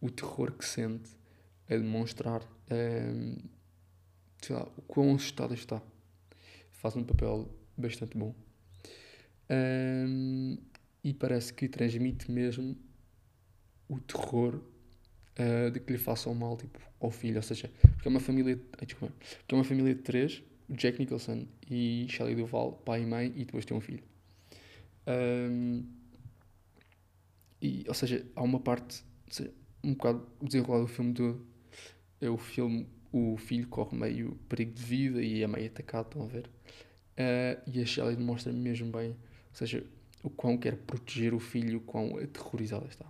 o 0.00 0.10
terror 0.10 0.52
que 0.52 0.64
sente, 0.64 1.10
a 1.68 1.76
demonstrar 1.76 2.42
um, 2.70 3.36
lá, 4.48 4.66
o 4.76 4.82
quão 4.82 5.14
assustada 5.14 5.54
está. 5.54 5.82
Faz 6.72 6.96
um 6.96 7.04
papel 7.04 7.48
bastante 7.76 8.16
bom. 8.16 8.34
Um, 9.50 10.56
e 11.02 11.12
parece 11.12 11.52
que 11.52 11.68
transmite 11.68 12.30
mesmo 12.30 12.76
o 13.88 13.98
terror 14.00 14.56
uh, 14.56 15.70
de 15.70 15.80
que 15.80 15.92
lhe 15.92 15.98
façam 15.98 16.34
mal 16.34 16.56
tipo, 16.56 16.78
ao 17.00 17.10
filho. 17.10 17.36
Ou 17.36 17.42
seja, 17.42 17.70
porque 17.80 18.08
é 18.08 18.10
uma 18.10 18.20
família. 18.20 18.60
Desculpa, 18.86 19.14
porque 19.38 19.54
é 19.54 19.58
uma 19.58 19.64
família 19.64 19.94
de 19.94 20.02
três: 20.02 20.42
Jack 20.68 20.98
Nicholson 20.98 21.46
e 21.68 22.06
Shelley 22.08 22.34
Duval, 22.34 22.72
pai 22.84 23.02
e 23.02 23.06
mãe, 23.06 23.32
e 23.34 23.44
depois 23.44 23.64
tem 23.64 23.76
um 23.76 23.80
filho. 23.80 24.02
Um, 25.06 25.84
e, 27.60 27.84
ou 27.88 27.94
seja, 27.94 28.24
há 28.36 28.42
uma 28.42 28.60
parte. 28.60 29.02
Seja, 29.28 29.52
um 29.82 29.94
bocado 29.94 30.26
o 30.40 30.44
desenrolar 30.44 30.80
do 30.80 30.88
filme 30.88 31.14
todo. 31.14 31.46
É 32.20 32.28
o 32.28 32.36
filme, 32.36 32.86
o 33.12 33.36
filho 33.38 33.66
corre 33.68 33.96
meio 33.96 34.38
perigo 34.48 34.72
de 34.72 34.82
vida 34.82 35.22
e 35.22 35.42
é 35.42 35.46
meio 35.46 35.66
atacado, 35.66 36.06
estão 36.06 36.22
a 36.22 36.26
ver? 36.26 36.46
Uh, 37.16 37.60
e 37.66 37.80
a 37.80 37.86
Shelley 37.86 38.14
demonstra 38.14 38.52
mesmo 38.52 38.92
bem, 38.92 39.10
ou 39.10 39.54
seja, 39.54 39.84
o 40.22 40.28
quão 40.28 40.58
quer 40.58 40.76
proteger 40.76 41.32
o 41.32 41.40
filho, 41.40 41.78
o 41.78 41.80
quão 41.80 42.18
aterrorizada 42.18 42.86
está. 42.86 43.06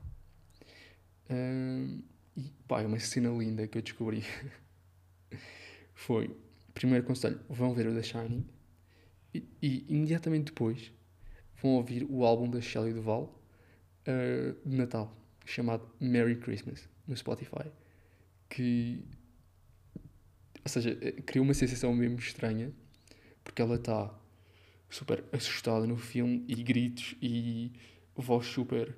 Uh, 1.29 2.03
e 2.41 2.51
pá, 2.67 2.83
é 2.83 2.87
uma 2.87 2.99
cena 2.99 3.29
linda 3.31 3.67
que 3.67 3.77
eu 3.79 3.83
descobri. 3.83 4.25
Foi, 5.95 6.35
primeiro 6.73 7.05
conselho, 7.05 7.41
vão 7.49 7.75
ver 7.75 7.87
o 7.87 7.95
The 7.95 8.03
Shining 8.03 8.47
e, 9.35 9.45
e 9.61 9.85
imediatamente 9.89 10.47
depois 10.47 10.91
vão 11.63 11.73
ouvir 11.73 12.07
o 12.09 12.25
álbum 12.25 12.49
da 12.49 12.61
Shelley 12.61 12.95
Duval 12.95 13.39
uh, 14.09 14.69
de 14.69 14.77
Natal 14.77 15.15
chamado 15.45 15.87
Merry 16.01 16.37
Christmas 16.37 16.89
no 17.07 17.17
Spotify, 17.17 17.71
que, 18.49 19.05
ou 20.65 20.69
seja, 20.69 20.97
eh, 21.01 21.13
criou 21.23 21.45
uma 21.45 21.55
sensação 21.55 21.93
mesmo 21.93 22.19
estranha, 22.19 22.73
porque 23.43 23.61
ela 23.61 23.75
está 23.75 24.15
super 24.89 25.25
assustada 25.33 25.87
no 25.87 25.97
filme 25.97 26.45
e 26.47 26.55
gritos 26.63 27.17
e 27.21 27.73
voz 28.15 28.47
super 28.47 28.97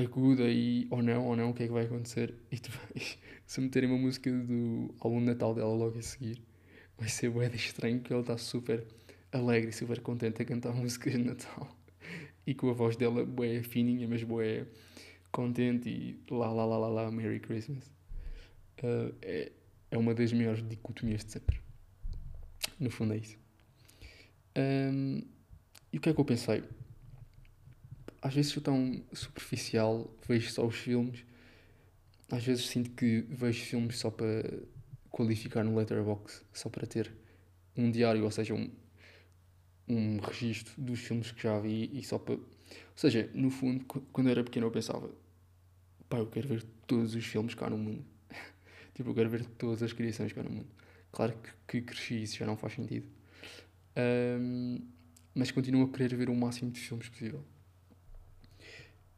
aguda 0.00 0.44
e 0.48 0.86
ou 0.90 1.02
não, 1.02 1.26
ou 1.26 1.36
não, 1.36 1.50
o 1.50 1.54
que 1.54 1.62
é 1.62 1.66
que 1.66 1.72
vai 1.72 1.84
acontecer? 1.84 2.34
E 2.50 2.58
tu 2.58 2.70
vais, 2.70 3.18
se 3.46 3.60
meterem 3.60 3.88
uma 3.88 3.98
música 3.98 4.30
do 4.30 4.94
álbum 5.00 5.20
de 5.20 5.26
Natal 5.26 5.54
dela 5.54 5.74
logo 5.74 5.98
a 5.98 6.02
seguir, 6.02 6.42
vai 6.98 7.08
ser 7.08 7.30
bué 7.30 7.50
estranho 7.54 7.98
porque 8.00 8.12
ela 8.12 8.22
está 8.22 8.36
super 8.36 8.86
alegre 9.32 9.70
e 9.70 9.72
super 9.72 10.00
contente 10.00 10.42
a 10.42 10.44
cantar 10.44 10.72
músicas 10.76 11.12
de 11.12 11.24
Natal 11.24 11.76
e 12.46 12.54
com 12.54 12.70
a 12.70 12.72
voz 12.72 12.96
dela 12.96 13.24
bué 13.24 13.62
fininha, 13.62 14.08
mas 14.08 14.22
bué 14.22 14.66
contente 15.30 15.88
e 15.88 16.20
lá, 16.30 16.52
lá, 16.52 16.64
lá, 16.64 16.78
lá, 16.78 16.88
lá, 16.88 17.10
Merry 17.10 17.40
Christmas. 17.40 17.90
Uh, 18.82 19.14
é, 19.22 19.52
é 19.90 19.98
uma 19.98 20.14
das 20.14 20.32
maiores 20.32 20.66
dicotomias 20.68 21.24
de 21.24 21.32
sempre. 21.32 21.60
No 22.78 22.90
fundo 22.90 23.14
é 23.14 23.18
isso. 23.18 23.36
Um, 24.56 25.22
e 25.92 25.98
o 25.98 26.00
que 26.00 26.08
é 26.08 26.14
que 26.14 26.20
eu 26.20 26.24
pensei? 26.24 26.62
Às 28.22 28.34
vezes 28.34 28.52
sou 28.52 28.62
tão 28.62 29.02
superficial, 29.12 30.10
vejo 30.28 30.50
só 30.50 30.66
os 30.66 30.76
filmes. 30.76 31.24
Às 32.30 32.44
vezes 32.44 32.66
sinto 32.66 32.90
que 32.90 33.22
vejo 33.28 33.64
filmes 33.64 33.98
só 33.98 34.10
para 34.10 34.44
qualificar 35.10 35.64
no 35.64 35.76
Letterboxd, 35.76 36.44
só 36.52 36.68
para 36.68 36.86
ter 36.86 37.12
um 37.76 37.90
diário, 37.90 38.24
ou 38.24 38.30
seja, 38.30 38.54
um, 38.54 38.70
um 39.88 40.18
registro 40.18 40.72
dos 40.80 41.00
filmes 41.00 41.32
que 41.32 41.42
já 41.42 41.58
vi 41.58 41.90
e 41.92 42.04
só 42.04 42.18
para. 42.18 42.34
Ou 42.34 42.42
seja, 42.94 43.28
no 43.34 43.50
fundo, 43.50 43.84
quando 44.12 44.28
eu 44.28 44.32
era 44.32 44.44
pequeno 44.44 44.66
eu 44.66 44.70
pensava, 44.70 45.10
pá, 46.08 46.18
eu 46.18 46.26
quero 46.26 46.48
ver 46.48 46.62
todos 46.86 47.14
os 47.14 47.24
filmes 47.24 47.54
cá 47.54 47.68
no 47.70 47.78
mundo. 47.78 48.04
tipo, 48.94 49.10
eu 49.10 49.14
quero 49.14 49.30
ver 49.30 49.44
todas 49.44 49.82
as 49.82 49.92
criações 49.92 50.32
cá 50.32 50.42
no 50.42 50.50
mundo. 50.50 50.68
Claro 51.10 51.34
que, 51.66 51.80
que 51.80 51.82
cresci 51.82 52.22
isso 52.22 52.36
já 52.36 52.46
não 52.46 52.56
faz 52.56 52.74
sentido. 52.74 53.08
Um, 53.96 54.80
mas 55.34 55.50
continuo 55.50 55.84
a 55.84 55.88
querer 55.88 56.14
ver 56.16 56.30
o 56.30 56.34
máximo 56.34 56.70
de 56.70 56.80
filmes 56.80 57.08
possível. 57.08 57.44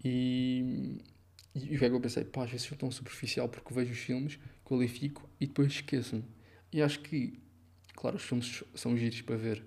E, 0.04 0.98
e 1.54 1.76
o 1.76 1.78
que 1.78 1.84
é 1.84 1.88
que 1.88 1.94
eu 1.94 2.00
pensei? 2.00 2.24
Pá, 2.24 2.44
às 2.44 2.50
vezes 2.50 2.66
sou 2.66 2.76
tão 2.76 2.90
superficial 2.90 3.48
porque 3.48 3.72
vejo 3.72 3.92
os 3.92 3.98
filmes, 3.98 4.38
qualifico 4.64 5.28
e 5.40 5.46
depois 5.46 5.72
esqueço-me. 5.72 6.24
E 6.72 6.82
acho 6.82 7.00
que, 7.00 7.38
claro, 7.94 8.16
os 8.16 8.22
filmes 8.22 8.64
são 8.74 8.96
giros 8.96 9.20
para 9.22 9.36
ver 9.36 9.62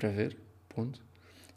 para 0.00 0.08
ver, 0.08 0.36
ponto. 0.70 1.00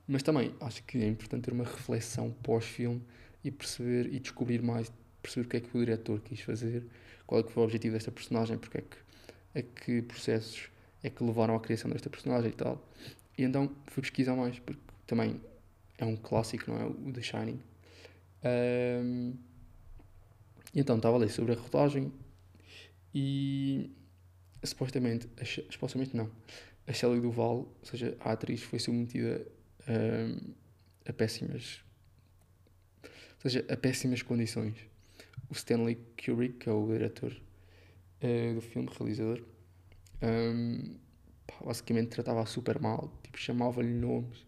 Mas 0.06 0.22
também 0.22 0.54
acho 0.60 0.84
que 0.84 0.98
é 0.98 1.08
importante 1.08 1.46
ter 1.46 1.54
uma 1.54 1.64
reflexão 1.64 2.32
pós-filme 2.44 3.02
e 3.42 3.50
perceber 3.50 4.14
e 4.14 4.20
descobrir 4.20 4.62
mais, 4.62 4.92
perceber 5.22 5.46
o 5.46 5.50
que 5.50 5.58
é 5.58 5.60
que 5.62 5.78
o 5.78 5.80
diretor 5.80 6.20
quis 6.20 6.42
fazer, 6.42 6.86
qual 7.26 7.40
é 7.40 7.44
que 7.44 7.52
foi 7.52 7.64
o 7.64 7.66
objetivo 7.66 7.94
desta 7.94 8.12
personagem, 8.12 8.58
porque 8.58 8.80
é 8.80 8.82
que, 8.82 8.98
é 9.56 9.62
que 9.62 10.02
processos 10.02 10.70
é 11.02 11.10
que 11.10 11.24
levaram 11.24 11.56
à 11.56 11.60
criação 11.60 11.90
desta 11.90 12.10
personagem 12.10 12.52
e 12.52 12.54
tal. 12.54 12.86
E 13.38 13.44
então 13.44 13.72
fui 13.88 14.02
pesquisar 14.02 14.36
mais, 14.36 14.60
porque 14.60 14.82
também 15.08 15.40
é 15.98 16.06
um 16.06 16.16
clássico, 16.16 16.72
não 16.72 16.82
é? 16.82 16.86
O 16.86 17.14
The 17.14 17.22
Shining. 17.22 17.62
Um, 18.44 19.36
então 20.76 20.98
estava 20.98 21.16
a 21.16 21.20
ler 21.20 21.30
sobre 21.30 21.54
a 21.54 21.56
rodagem 21.56 22.12
e 23.14 23.92
supostamente, 24.64 25.30
supostamente 25.70 26.16
não, 26.16 26.30
a 26.88 26.94
Shelley 26.94 27.22
Duval, 27.22 27.58
ou 27.58 27.78
seja, 27.84 28.18
a 28.20 28.32
atriz, 28.32 28.62
foi 28.62 28.80
submetida 28.80 29.46
a, 29.88 31.10
a 31.10 31.14
péssimas. 31.14 31.82
Ou 33.04 33.50
seja, 33.50 33.66
a 33.70 33.78
péssimas 33.78 34.22
condições. 34.22 34.76
O 35.50 35.54
Stanley 35.54 35.96
Kubrick, 36.18 36.60
que 36.60 36.70
é 36.70 36.72
o 36.72 36.88
diretor 36.88 37.32
uh, 37.32 38.56
do 38.56 38.62
filme, 38.62 38.90
realizador, 38.98 39.44
um, 40.22 40.96
basicamente 41.64 42.10
tratava-a 42.10 42.46
super 42.46 42.80
mal, 42.80 43.14
tipo, 43.24 43.38
chamava-lhe 43.38 43.94
nomes, 43.94 44.46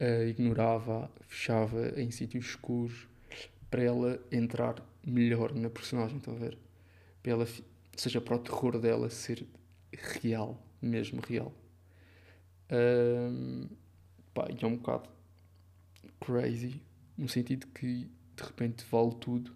uh, 0.00 0.28
ignorava, 0.28 1.10
fechava 1.26 2.00
em 2.00 2.10
sítios 2.10 2.46
escuros 2.46 3.08
para 3.70 3.82
ela 3.82 4.20
entrar 4.32 4.82
melhor 5.04 5.54
na 5.54 5.70
personagem, 5.70 6.18
estão 6.18 6.34
a 6.34 6.38
ver? 6.38 6.58
Para 7.22 7.32
ela, 7.32 7.46
seja, 7.96 8.20
para 8.20 8.36
o 8.36 8.38
terror 8.38 8.78
dela 8.78 9.10
ser 9.10 9.46
real 9.92 10.62
mesmo 10.80 11.20
real. 11.20 11.52
Um, 12.70 13.68
pá, 14.32 14.48
e 14.50 14.64
é 14.64 14.66
um 14.66 14.76
bocado 14.76 15.08
crazy, 16.20 16.80
no 17.16 17.28
sentido 17.28 17.66
que 17.68 18.10
de 18.36 18.42
repente 18.42 18.84
vale 18.90 19.14
tudo 19.16 19.54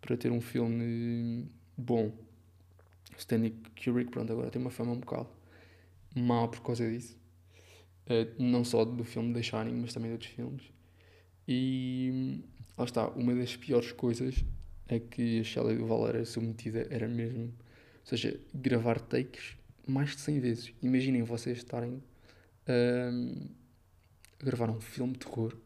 para 0.00 0.16
ter 0.16 0.30
um 0.30 0.40
filme 0.40 1.48
bom. 1.76 2.12
Stanley 3.16 3.56
Kubrick, 3.82 4.10
pronto, 4.10 4.32
agora 4.32 4.50
tem 4.50 4.60
uma 4.60 4.70
fama 4.70 4.92
um 4.92 5.00
bocado 5.00 5.28
má 6.14 6.46
por 6.46 6.60
causa 6.60 6.88
disso. 6.88 7.16
Uh, 8.08 8.42
não 8.42 8.64
só 8.64 8.84
do 8.84 9.04
filme 9.04 9.34
The 9.34 9.42
Shining, 9.42 9.74
mas 9.74 9.92
também 9.92 10.10
de 10.10 10.14
outros 10.14 10.30
filmes. 10.30 10.62
E 11.46 12.42
lá 12.76 12.84
está, 12.84 13.08
uma 13.08 13.34
das 13.34 13.54
piores 13.56 13.92
coisas 13.92 14.44
é 14.88 14.98
que 14.98 15.40
a 15.40 15.44
Shelley 15.44 15.76
Duval 15.76 16.08
era 16.08 16.24
submetida, 16.24 16.86
era 16.90 17.06
mesmo, 17.06 17.44
ou 17.44 18.06
seja, 18.06 18.40
gravar 18.54 18.98
takes 18.98 19.56
mais 19.86 20.10
de 20.10 20.20
100 20.20 20.40
vezes. 20.40 20.72
Imaginem 20.82 21.22
vocês 21.22 21.58
estarem 21.58 22.02
um, 22.68 23.48
a 24.40 24.44
gravar 24.44 24.70
um 24.70 24.80
filme 24.80 25.14
de 25.14 25.20
terror 25.20 25.56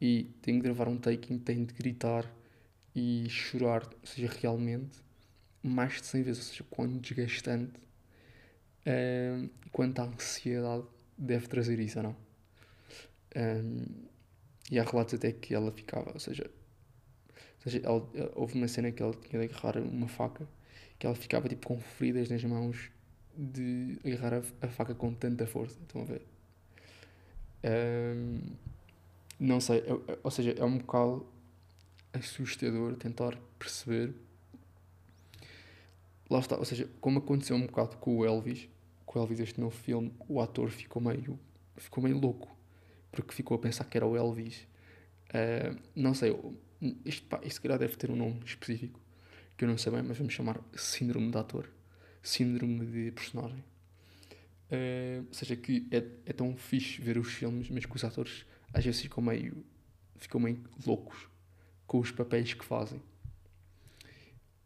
e 0.00 0.24
têm 0.42 0.56
que 0.56 0.64
gravar 0.64 0.88
um 0.88 0.96
take 0.96 1.32
em 1.32 1.38
que 1.38 1.44
têm 1.44 1.64
de 1.64 1.72
gritar 1.74 2.30
e 2.94 3.26
chorar, 3.28 3.84
ou 3.84 4.06
seja, 4.06 4.30
realmente, 4.40 4.98
mais 5.62 6.00
de 6.00 6.06
100 6.06 6.22
vezes, 6.22 6.42
ou 6.46 6.50
seja, 6.50 6.64
quão 6.70 6.98
desgastante 6.98 7.80
um, 8.86 9.48
e 9.66 9.70
quanta 9.70 10.02
ansiedade 10.02 10.84
deve 11.16 11.46
trazer 11.48 11.78
isso 11.78 11.98
ou 11.98 12.04
não. 12.04 12.16
Um, 13.36 13.84
e 14.70 14.78
há 14.78 14.84
relatos 14.84 15.14
até 15.14 15.32
que 15.32 15.54
ela 15.54 15.70
ficava, 15.72 16.12
ou 16.12 16.20
seja, 16.20 16.44
ou 16.44 17.62
seja 17.62 17.80
ela, 17.84 18.08
houve 18.34 18.54
uma 18.54 18.68
cena 18.68 18.90
que 18.90 19.02
ela 19.02 19.12
tinha 19.12 19.46
de 19.46 19.54
agarrar 19.54 19.78
uma 19.78 20.08
faca 20.08 20.46
que 20.98 21.06
ela 21.06 21.14
ficava 21.14 21.48
tipo 21.48 21.66
com 21.66 21.78
feridas 21.78 22.30
nas 22.30 22.42
mãos 22.44 22.90
de 23.36 23.98
agarrar 24.04 24.34
a, 24.34 24.66
a, 24.66 24.68
faca 24.68 24.94
com 24.94 25.12
tanta 25.12 25.46
força. 25.46 25.78
Estão 25.82 26.02
a 26.02 26.04
ver? 26.04 26.22
Um, 27.64 28.40
não 29.38 29.60
sei, 29.60 29.80
é, 29.80 30.18
ou 30.22 30.30
seja, 30.30 30.52
é 30.52 30.64
um 30.64 30.78
bocado 30.78 31.26
assustador 32.12 32.94
tentar 32.96 33.36
perceber. 33.58 34.14
Lá 36.30 36.38
está, 36.38 36.56
ou 36.56 36.64
seja, 36.64 36.88
como 37.00 37.18
aconteceu 37.18 37.56
um 37.56 37.66
bocado 37.66 37.96
com 37.96 38.18
o 38.18 38.24
Elvis, 38.24 38.68
com 39.14 39.20
Elvis, 39.20 39.38
este 39.38 39.60
novo 39.60 39.76
filme, 39.76 40.12
o 40.28 40.40
ator 40.40 40.68
ficou 40.70 41.00
meio, 41.00 41.38
ficou 41.76 42.02
meio 42.02 42.18
louco, 42.18 42.58
porque 43.12 43.32
ficou 43.32 43.56
a 43.56 43.60
pensar 43.60 43.84
que 43.84 43.96
era 43.96 44.04
o 44.04 44.16
Elvis. 44.16 44.66
Uh, 45.28 45.80
não 45.94 46.12
sei, 46.14 46.36
isto, 47.04 47.24
pá, 47.28 47.38
calhar 47.62 47.78
deve 47.78 47.94
ter 47.96 48.10
um 48.10 48.16
nome 48.16 48.40
específico, 48.44 49.00
que 49.56 49.64
eu 49.64 49.68
não 49.68 49.78
sei 49.78 49.92
bem, 49.92 50.02
mas 50.02 50.18
vamos 50.18 50.32
chamar 50.32 50.60
Síndrome 50.74 51.30
de 51.30 51.38
Ator 51.38 51.70
síndrome 52.24 52.86
de 52.86 53.12
personagem. 53.12 53.62
Uh, 54.72 55.24
ou 55.28 55.34
seja, 55.34 55.54
que 55.54 55.86
é, 55.92 55.98
é 56.26 56.32
tão 56.32 56.56
fixe 56.56 57.00
ver 57.00 57.16
os 57.16 57.32
filmes, 57.32 57.70
mas 57.70 57.86
que 57.86 57.94
os 57.94 58.02
atores 58.02 58.44
às 58.72 58.84
vezes 58.84 59.00
ficam 59.00 59.22
meio, 59.22 59.64
ficam 60.16 60.40
meio 60.40 60.60
loucos 60.84 61.28
com 61.86 62.00
os 62.00 62.10
papéis 62.10 62.52
que 62.52 62.64
fazem. 62.64 62.98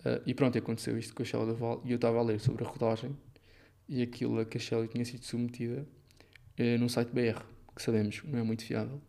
Uh, 0.01 0.23
e 0.25 0.33
pronto, 0.33 0.57
aconteceu 0.57 0.97
isto 0.97 1.15
com 1.15 1.23
a 1.23 1.27
Shelley 1.27 1.49
Duval 1.49 1.83
e 1.85 1.91
eu 1.91 1.97
estava 1.97 2.19
a 2.19 2.23
ler 2.23 2.41
sobre 2.41 2.65
a 2.65 2.67
rodagem 2.67 3.15
e 3.89 4.03
aquilo 4.03 4.39
a 4.41 4.45
que 4.45 4.59
a 4.59 4.61
Shelley 4.61 4.89
tinha 4.89 5.05
sido 5.05 5.25
submetida 5.25 5.87
uh, 6.59 6.79
no 6.79 6.89
site 6.89 7.11
BR, 7.11 7.41
que 7.75 7.83
sabemos 7.83 8.23
não 8.25 8.39
é 8.39 8.43
muito 8.43 8.65
fiável. 8.65 9.01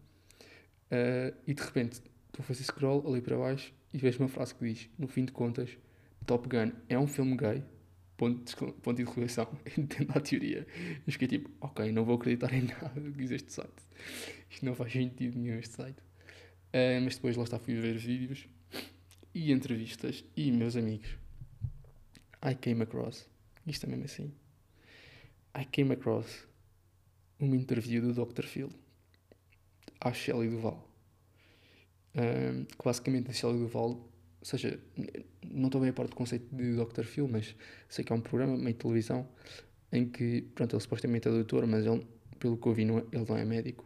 Uh, 0.92 1.36
e 1.46 1.54
de 1.54 1.62
repente 1.62 1.94
estou 1.94 2.40
a 2.40 2.44
fazer 2.44 2.64
scroll 2.64 3.08
ali 3.08 3.22
para 3.22 3.38
baixo 3.38 3.74
e 3.94 3.98
vejo 3.98 4.20
uma 4.20 4.30
frase 4.30 4.56
que 4.56 4.66
diz: 4.66 4.90
No 4.98 5.08
fim 5.08 5.26
de 5.26 5.32
contas, 5.32 5.78
Top 6.26 6.48
Gun 6.48 6.72
é 6.88 6.98
um 6.98 7.08
filme 7.08 7.36
gay 7.36 7.64
ponto 8.20 8.44
de, 8.44 8.56
ponto 8.56 8.98
de 8.98 9.04
interrogação, 9.04 9.48
entendo 9.78 10.12
a 10.14 10.20
teoria. 10.20 10.68
Eu 11.08 11.14
fiquei 11.14 11.28
tipo, 11.28 11.50
ok, 11.62 11.90
não 11.92 12.04
vou 12.04 12.16
acreditar 12.16 12.54
em 12.54 12.64
nada 12.64 13.00
que 13.00 13.12
diz 13.12 13.32
este 13.32 13.54
site. 13.54 13.82
Isto 14.50 14.66
não 14.66 14.76
faz 14.76 14.92
sentido 14.92 15.40
nenhum 15.40 15.58
este 15.58 15.76
site. 15.76 16.00
Uh, 16.70 17.02
mas 17.04 17.16
depois 17.16 17.36
lá 17.38 17.44
está, 17.44 17.58
fui 17.58 17.76
ver 17.76 17.98
vídeos 17.98 18.48
e 19.34 19.52
entrevistas 19.52 20.24
e 20.36 20.52
meus 20.52 20.76
amigos. 20.76 21.18
I 22.44 22.56
came 22.56 22.84
across, 22.84 23.28
isto 23.66 23.86
é 23.86 23.90
mesmo 23.90 24.06
assim, 24.06 24.34
I 25.60 25.66
came 25.66 25.94
across 25.94 26.48
uma 27.40 27.56
interview 27.56 28.02
do 28.02 28.14
Dr. 28.14 28.44
Phil 28.44 28.70
à 30.00 30.14
Shelley 30.14 30.50
Duval. 30.50 30.88
Um, 32.16 32.66
que 32.66 32.84
basicamente 32.84 33.30
a 33.30 33.34
Shelley 33.34 33.60
Duval 33.60 34.10
ou 34.42 34.46
seja, 34.46 34.80
não 35.44 35.66
estou 35.66 35.82
bem 35.82 35.90
a 35.90 35.94
parte 35.94 36.12
do 36.12 36.16
conceito 36.16 36.56
de 36.56 36.76
Dr. 36.76 37.04
Phil, 37.04 37.28
mas 37.28 37.54
sei 37.90 38.06
que 38.06 38.14
é 38.14 38.16
um 38.16 38.22
programa 38.22 38.56
meio 38.56 38.74
de 38.74 38.80
televisão 38.80 39.28
em 39.92 40.08
que, 40.08 40.44
pronto, 40.56 40.76
ele 40.76 40.82
supostamente 40.82 41.28
é 41.28 41.32
doutor, 41.32 41.68
mas 41.68 41.86
ele, 41.86 42.08
pelo 42.40 42.56
que 42.58 42.68
eu 42.68 42.74
vi, 42.74 42.86
não 42.86 43.00
é, 43.00 43.04
ele 43.12 43.26
não 43.28 43.38
é 43.38 43.44
médico. 43.44 43.86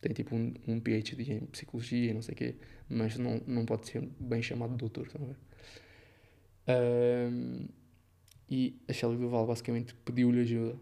Tem 0.00 0.12
tipo 0.12 0.36
um, 0.36 0.52
um 0.66 0.78
PhD 0.78 1.32
em 1.32 1.46
psicologia 1.46 2.10
e 2.10 2.14
não 2.14 2.20
sei 2.20 2.34
o 2.34 2.36
quê, 2.36 2.56
mas 2.88 3.16
não, 3.16 3.40
não 3.46 3.64
pode 3.64 3.88
ser 3.88 4.06
bem 4.20 4.42
chamado 4.42 4.72
de 4.72 4.76
doutor, 4.76 5.06
estão 5.06 5.22
a 5.24 5.26
ver? 5.28 5.36
Um, 7.30 7.66
e 8.50 8.78
a 8.88 8.92
Shelley 8.92 9.16
Duval 9.16 9.46
basicamente 9.46 9.94
pediu-lhe 10.04 10.40
ajuda 10.40 10.78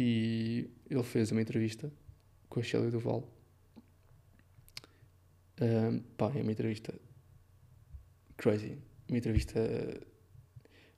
e 0.00 0.70
ele 0.88 1.02
fez 1.02 1.32
uma 1.32 1.42
entrevista 1.42 1.92
com 2.48 2.60
a 2.60 2.62
Shelley 2.62 2.88
Duval. 2.88 3.28
Um, 5.60 5.98
pá, 6.16 6.30
é 6.36 6.40
uma 6.40 6.52
entrevista 6.52 6.94
crazy. 8.36 8.78
Uma 9.08 9.18
entrevista 9.18 9.58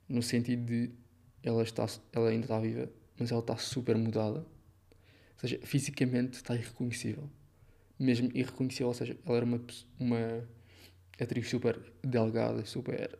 no 0.07 0.21
sentido 0.21 0.65
de 0.67 0.91
ela, 1.41 1.63
está, 1.63 1.87
ela 2.13 2.29
ainda 2.29 2.45
está 2.45 2.59
viva, 2.59 2.91
mas 3.17 3.31
ela 3.31 3.39
está 3.39 3.57
super 3.57 3.97
mudada. 3.97 4.41
Ou 4.41 5.39
seja, 5.39 5.59
fisicamente 5.63 6.35
está 6.35 6.53
irreconhecível. 6.53 7.27
mesmo 7.97 8.29
irreconhecível, 8.35 8.89
ou 8.89 8.93
seja, 8.93 9.17
ela 9.25 9.37
era 9.37 9.45
uma, 9.45 9.59
uma 9.97 10.47
atriz 11.19 11.49
super 11.49 11.81
delgada, 12.03 12.63
super 12.65 13.17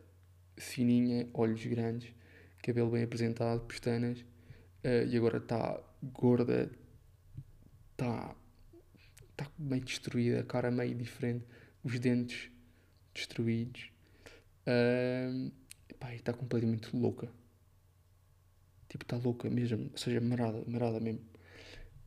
fininha, 0.56 1.28
olhos 1.34 1.66
grandes, 1.66 2.14
cabelo 2.62 2.92
bem 2.92 3.02
apresentado, 3.02 3.62
pestanas, 3.62 4.24
uh, 4.84 5.08
e 5.08 5.16
agora 5.16 5.38
está 5.38 5.80
gorda, 6.02 6.70
está 7.92 8.34
tá 9.36 9.50
meio 9.58 9.84
destruída, 9.84 10.40
a 10.40 10.44
cara 10.44 10.70
meio 10.70 10.94
diferente, 10.94 11.44
os 11.82 11.98
dentes 11.98 12.50
destruídos. 13.14 13.90
Uh, 14.66 15.52
está 16.14 16.32
completamente 16.32 16.94
louca. 16.94 17.28
Tipo, 18.88 19.04
está 19.04 19.16
louca 19.16 19.48
mesmo, 19.48 19.88
ou 19.90 19.96
seja, 19.96 20.20
marada, 20.20 20.62
marada 20.66 21.00
mesmo. 21.00 21.20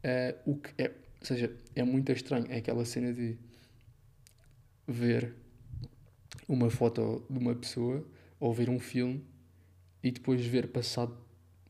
Uh, 0.03 0.51
o 0.51 0.57
que 0.57 0.81
é, 0.81 0.89
ou 1.19 1.25
seja, 1.25 1.55
é 1.75 1.83
muito 1.83 2.11
estranho, 2.11 2.45
é 2.49 2.57
aquela 2.57 2.85
cena 2.85 3.11
de 3.11 3.37
ver 4.87 5.35
uma 6.47 6.69
foto 6.69 7.25
de 7.29 7.39
uma 7.39 7.55
pessoa 7.55 8.05
ou 8.39 8.53
ver 8.53 8.69
um 8.69 8.79
filme 8.79 9.25
e 10.03 10.11
depois 10.11 10.45
ver 10.45 10.67
passado, 10.67 11.17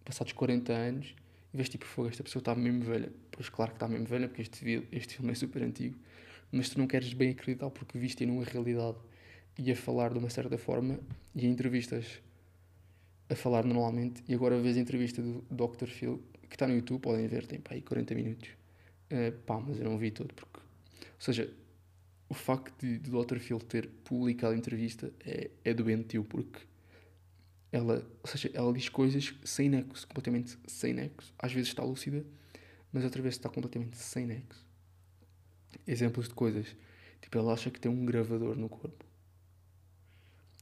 passados 0.06 0.32
40 0.32 0.72
anos 0.72 1.16
e 1.54 1.58
vês 1.58 1.68
tipo, 1.68 1.86
fogo, 1.86 2.10
esta 2.10 2.24
pessoa 2.24 2.40
está 2.40 2.56
mesmo 2.56 2.82
velha. 2.82 3.12
Pois 3.32 3.50
claro 3.50 3.72
que 3.72 3.78
está 3.78 3.88
mesmo 3.88 4.06
velha 4.06 4.28
porque 4.28 4.44
este, 4.44 4.88
este 4.92 5.16
filme 5.16 5.32
é 5.32 5.36
super 5.36 5.64
antigo, 5.64 5.98
mas 6.52 6.70
tu 6.70 6.80
não 6.80 6.88
queres 6.88 7.12
bem 7.14 7.32
acreditar 7.32 7.70
porque 7.70 7.98
viste 7.98 8.26
numa 8.26 8.44
realidade 8.44 8.98
e 9.58 9.72
a 9.72 9.76
falar 9.76 10.14
de 10.14 10.20
uma 10.20 10.30
certa 10.30 10.58
forma 10.58 11.00
e 11.34 11.46
em 11.46 11.50
entrevistas 11.50 12.22
a 13.30 13.36
falar 13.36 13.66
normalmente 13.66 14.24
e 14.28 14.34
agora 14.34 14.60
vês 14.62 14.78
a 14.78 14.80
entrevista 14.80 15.22
do 15.22 15.44
Dr. 15.50 15.88
Phil 15.88 16.24
que 16.48 16.56
está 16.56 16.68
no 16.68 16.76
YouTube, 16.76 17.02
podem 17.02 17.28
ver, 17.28 17.46
tem 17.46 17.60
para 17.60 17.74
aí 17.74 17.82
40 17.82 18.16
minutos. 18.16 18.50
Uh, 19.12 19.32
pá, 19.46 19.60
mas 19.60 19.78
eu 19.78 19.84
não 19.84 19.98
vi 19.98 20.12
todo 20.12 20.34
porque. 20.34 20.60
Ou 20.60 21.22
seja, 21.22 21.52
o 22.30 22.34
facto 22.34 22.74
de, 22.80 22.98
de 22.98 23.12
Dr. 23.12 23.38
Phil 23.40 23.60
ter 23.60 23.88
publicado 24.04 24.54
a 24.54 24.58
entrevista 24.58 25.12
é, 25.26 25.50
é 25.64 25.74
doentio 25.74 26.24
porque 26.24 26.60
ela, 27.76 28.08
ou 28.24 28.30
seja, 28.30 28.50
ela 28.54 28.72
diz 28.72 28.88
coisas 28.88 29.36
sem 29.44 29.68
nexo, 29.68 30.08
completamente 30.08 30.58
sem 30.66 30.94
nexo. 30.94 31.34
Às 31.38 31.52
vezes 31.52 31.68
está 31.68 31.84
lúcida, 31.84 32.26
mas 32.90 33.04
outra 33.04 33.22
vez 33.22 33.36
está 33.36 33.50
completamente 33.50 33.98
sem 33.98 34.26
nexo. 34.26 34.66
Exemplos 35.86 36.30
de 36.30 36.34
coisas. 36.34 36.74
Tipo, 37.22 37.38
ela 37.38 37.52
acha 37.52 37.70
que 37.70 37.78
tem 37.78 37.92
um 37.92 38.06
gravador 38.06 38.56
no 38.56 38.70
corpo. 38.70 39.04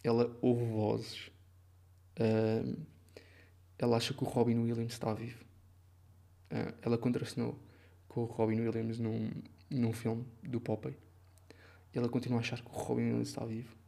Ela 0.03 0.35
ouve 0.41 0.65
vozes. 0.65 1.29
Ela 3.77 3.97
acha 3.97 4.11
que 4.15 4.23
o 4.23 4.27
Robin 4.27 4.57
Williams 4.57 4.93
está 4.93 5.13
vivo. 5.13 5.45
Uh, 6.51 6.73
ela 6.81 6.97
contracenou 6.97 7.59
com 8.07 8.21
o 8.21 8.25
Robin 8.25 8.59
Williams 8.59 8.97
num, 8.97 9.29
num 9.69 9.93
filme 9.93 10.25
do 10.41 10.59
Popeye. 10.59 10.97
Ela 11.93 12.09
continua 12.09 12.39
a 12.39 12.41
achar 12.41 12.59
que 12.59 12.69
o 12.69 12.73
Robin 12.73 13.03
Williams 13.03 13.27
está 13.27 13.45
vivo. 13.45 13.82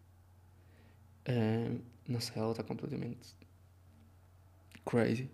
Uh, 1.27 1.81
não 2.07 2.19
sei, 2.19 2.41
ela 2.41 2.51
está 2.51 2.63
completamente 2.63 3.35
crazy. 4.85 5.29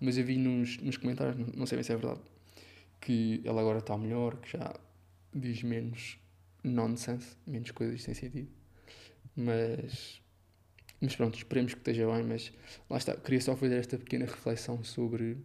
Mas 0.00 0.16
eu 0.16 0.24
vi 0.24 0.36
nos, 0.36 0.78
nos 0.78 0.96
comentários, 0.96 1.36
não 1.54 1.66
sei 1.66 1.76
bem 1.76 1.82
se 1.82 1.92
é 1.92 1.96
verdade, 1.96 2.20
que 3.00 3.40
ela 3.44 3.60
agora 3.60 3.78
está 3.78 3.96
melhor, 3.96 4.36
que 4.36 4.52
já 4.52 4.74
diz 5.34 5.62
menos 5.62 6.18
nonsense, 6.62 7.36
menos 7.46 7.70
coisas 7.70 8.02
sem 8.02 8.14
sentido. 8.14 8.48
Mas, 9.34 10.20
mas 11.00 11.16
pronto, 11.16 11.36
esperemos 11.36 11.72
que 11.74 11.80
esteja 11.80 12.06
bem. 12.06 12.22
Mas 12.22 12.52
lá 12.88 12.98
está, 12.98 13.16
queria 13.16 13.40
só 13.40 13.56
fazer 13.56 13.76
esta 13.76 13.98
pequena 13.98 14.26
reflexão 14.26 14.84
sobre, 14.84 15.36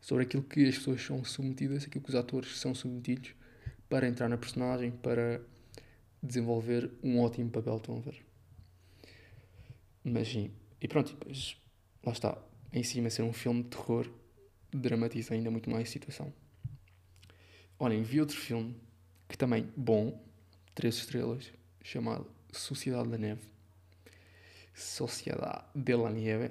sobre 0.00 0.24
aquilo 0.24 0.42
que 0.42 0.66
as 0.66 0.76
pessoas 0.76 1.02
são 1.02 1.24
submetidas, 1.24 1.84
aquilo 1.84 2.04
que 2.04 2.10
os 2.10 2.16
atores 2.16 2.58
são 2.58 2.74
submetidos 2.74 3.34
para 3.88 4.08
entrar 4.08 4.28
na 4.28 4.36
personagem, 4.36 4.90
para 4.90 5.40
desenvolver 6.22 6.90
um 7.02 7.20
ótimo 7.20 7.50
papel. 7.50 7.76
Estão 7.76 7.96
a 7.96 8.00
ver? 8.00 8.24
Mas 10.04 10.28
sim, 10.28 10.50
e 10.80 10.88
pronto, 10.88 11.12
depois 11.12 11.56
lá 12.04 12.12
está, 12.12 12.38
em 12.72 12.82
cima 12.82 13.10
ser 13.10 13.22
um 13.22 13.32
filme 13.32 13.62
de 13.62 13.70
terror, 13.70 14.10
dramatiza 14.72 15.34
ainda 15.34 15.50
muito 15.50 15.70
mais 15.70 15.88
a 15.88 15.92
situação. 15.92 16.32
Olhem, 17.78 18.02
vi 18.02 18.20
outro 18.20 18.36
filme 18.36 18.76
que 19.28 19.36
também 19.36 19.68
bom, 19.76 20.22
três 20.74 20.96
estrelas, 20.96 21.52
chamado 21.82 22.26
Sociedade 22.52 23.08
da 23.08 23.18
Neve. 23.18 23.42
Sociedade 24.74 25.64
de 25.74 25.94
la 25.94 26.10
Nieve. 26.10 26.50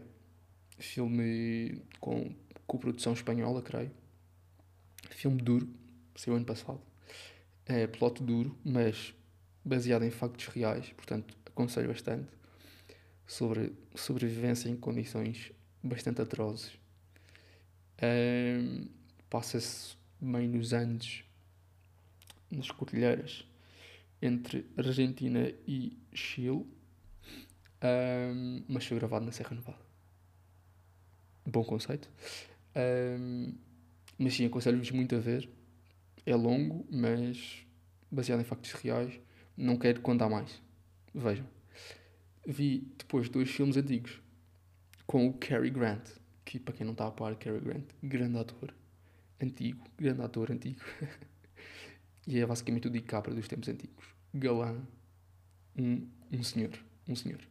Filme 0.77 1.81
com, 1.99 2.34
com 2.65 2.77
produção 2.77 3.13
espanhola, 3.13 3.62
creio. 3.62 3.91
Filme 5.10 5.41
duro, 5.41 5.69
saiu 6.15 6.36
ano 6.36 6.45
passado. 6.45 6.81
É 7.65 7.86
plot 7.88 8.23
duro, 8.23 8.57
mas 8.63 9.13
baseado 9.63 10.04
em 10.04 10.12
factos 10.12 10.47
reais, 10.47 10.91
portanto 10.93 11.38
aconselho 11.45 11.89
bastante 11.89 12.30
sobre 13.28 13.74
sobrevivência 13.95 14.69
em 14.69 14.76
condições 14.76 15.52
bastante 15.84 16.21
atrozes. 16.21 16.71
Um, 18.02 18.88
Passa-se 19.30 19.95
bem 20.19 20.45
nos 20.47 20.74
Andes, 20.74 21.24
nas 22.52 22.69
cordilheiras, 22.69 23.47
entre 24.21 24.65
Argentina 24.76 25.54
e 25.65 25.97
Chile, 26.13 26.65
um, 27.82 28.63
mas 28.67 28.86
foi 28.86 28.97
gravado 28.97 29.26
na 29.26 29.32
Serra 29.32 29.56
Nevada. 29.56 29.80
Bom 31.45 31.63
conceito. 31.63 32.10
Um, 32.76 33.54
mas 34.17 34.36
sim, 34.36 34.45
aconselho-vos 34.45 34.91
muito 34.91 35.15
a 35.15 35.19
ver. 35.19 35.50
É 36.26 36.36
longo, 36.36 36.86
mas 36.91 37.65
baseado 38.12 38.41
em 38.41 38.43
factos 38.43 38.74
reais. 38.74 39.19
Não 39.62 39.78
quero 39.78 40.02
contar 40.02 40.30
mais. 40.30 40.62
Vejam 41.13 41.45
vi 42.45 42.88
depois 42.97 43.30
dois 43.30 43.50
filmes 43.50 43.78
antigos 43.78 44.21
com 45.06 45.28
o 45.28 45.34
Cary 45.34 45.69
Grant, 45.69 46.10
que 46.45 46.60
para 46.60 46.74
quem 46.74 46.86
não 46.86 46.93
está 46.93 47.08
a 47.08 47.12
par, 47.12 47.36
Cary 47.36 47.60
Grant, 47.60 47.86
grande 48.02 48.38
ator, 48.38 48.74
antigo, 49.41 49.84
grande 49.97 50.21
ator 50.21 50.52
antigo. 50.52 50.80
e 52.28 52.39
é 52.39 52.45
basicamente 52.45 52.88
o 52.88 52.91
DiCaprio 52.91 53.36
dos 53.36 53.47
tempos 53.47 53.67
antigos. 53.67 54.06
Galã, 54.34 54.82
um, 55.78 56.08
um 56.32 56.43
senhor, 56.43 56.71
um 57.08 57.15
senhor. 57.15 57.41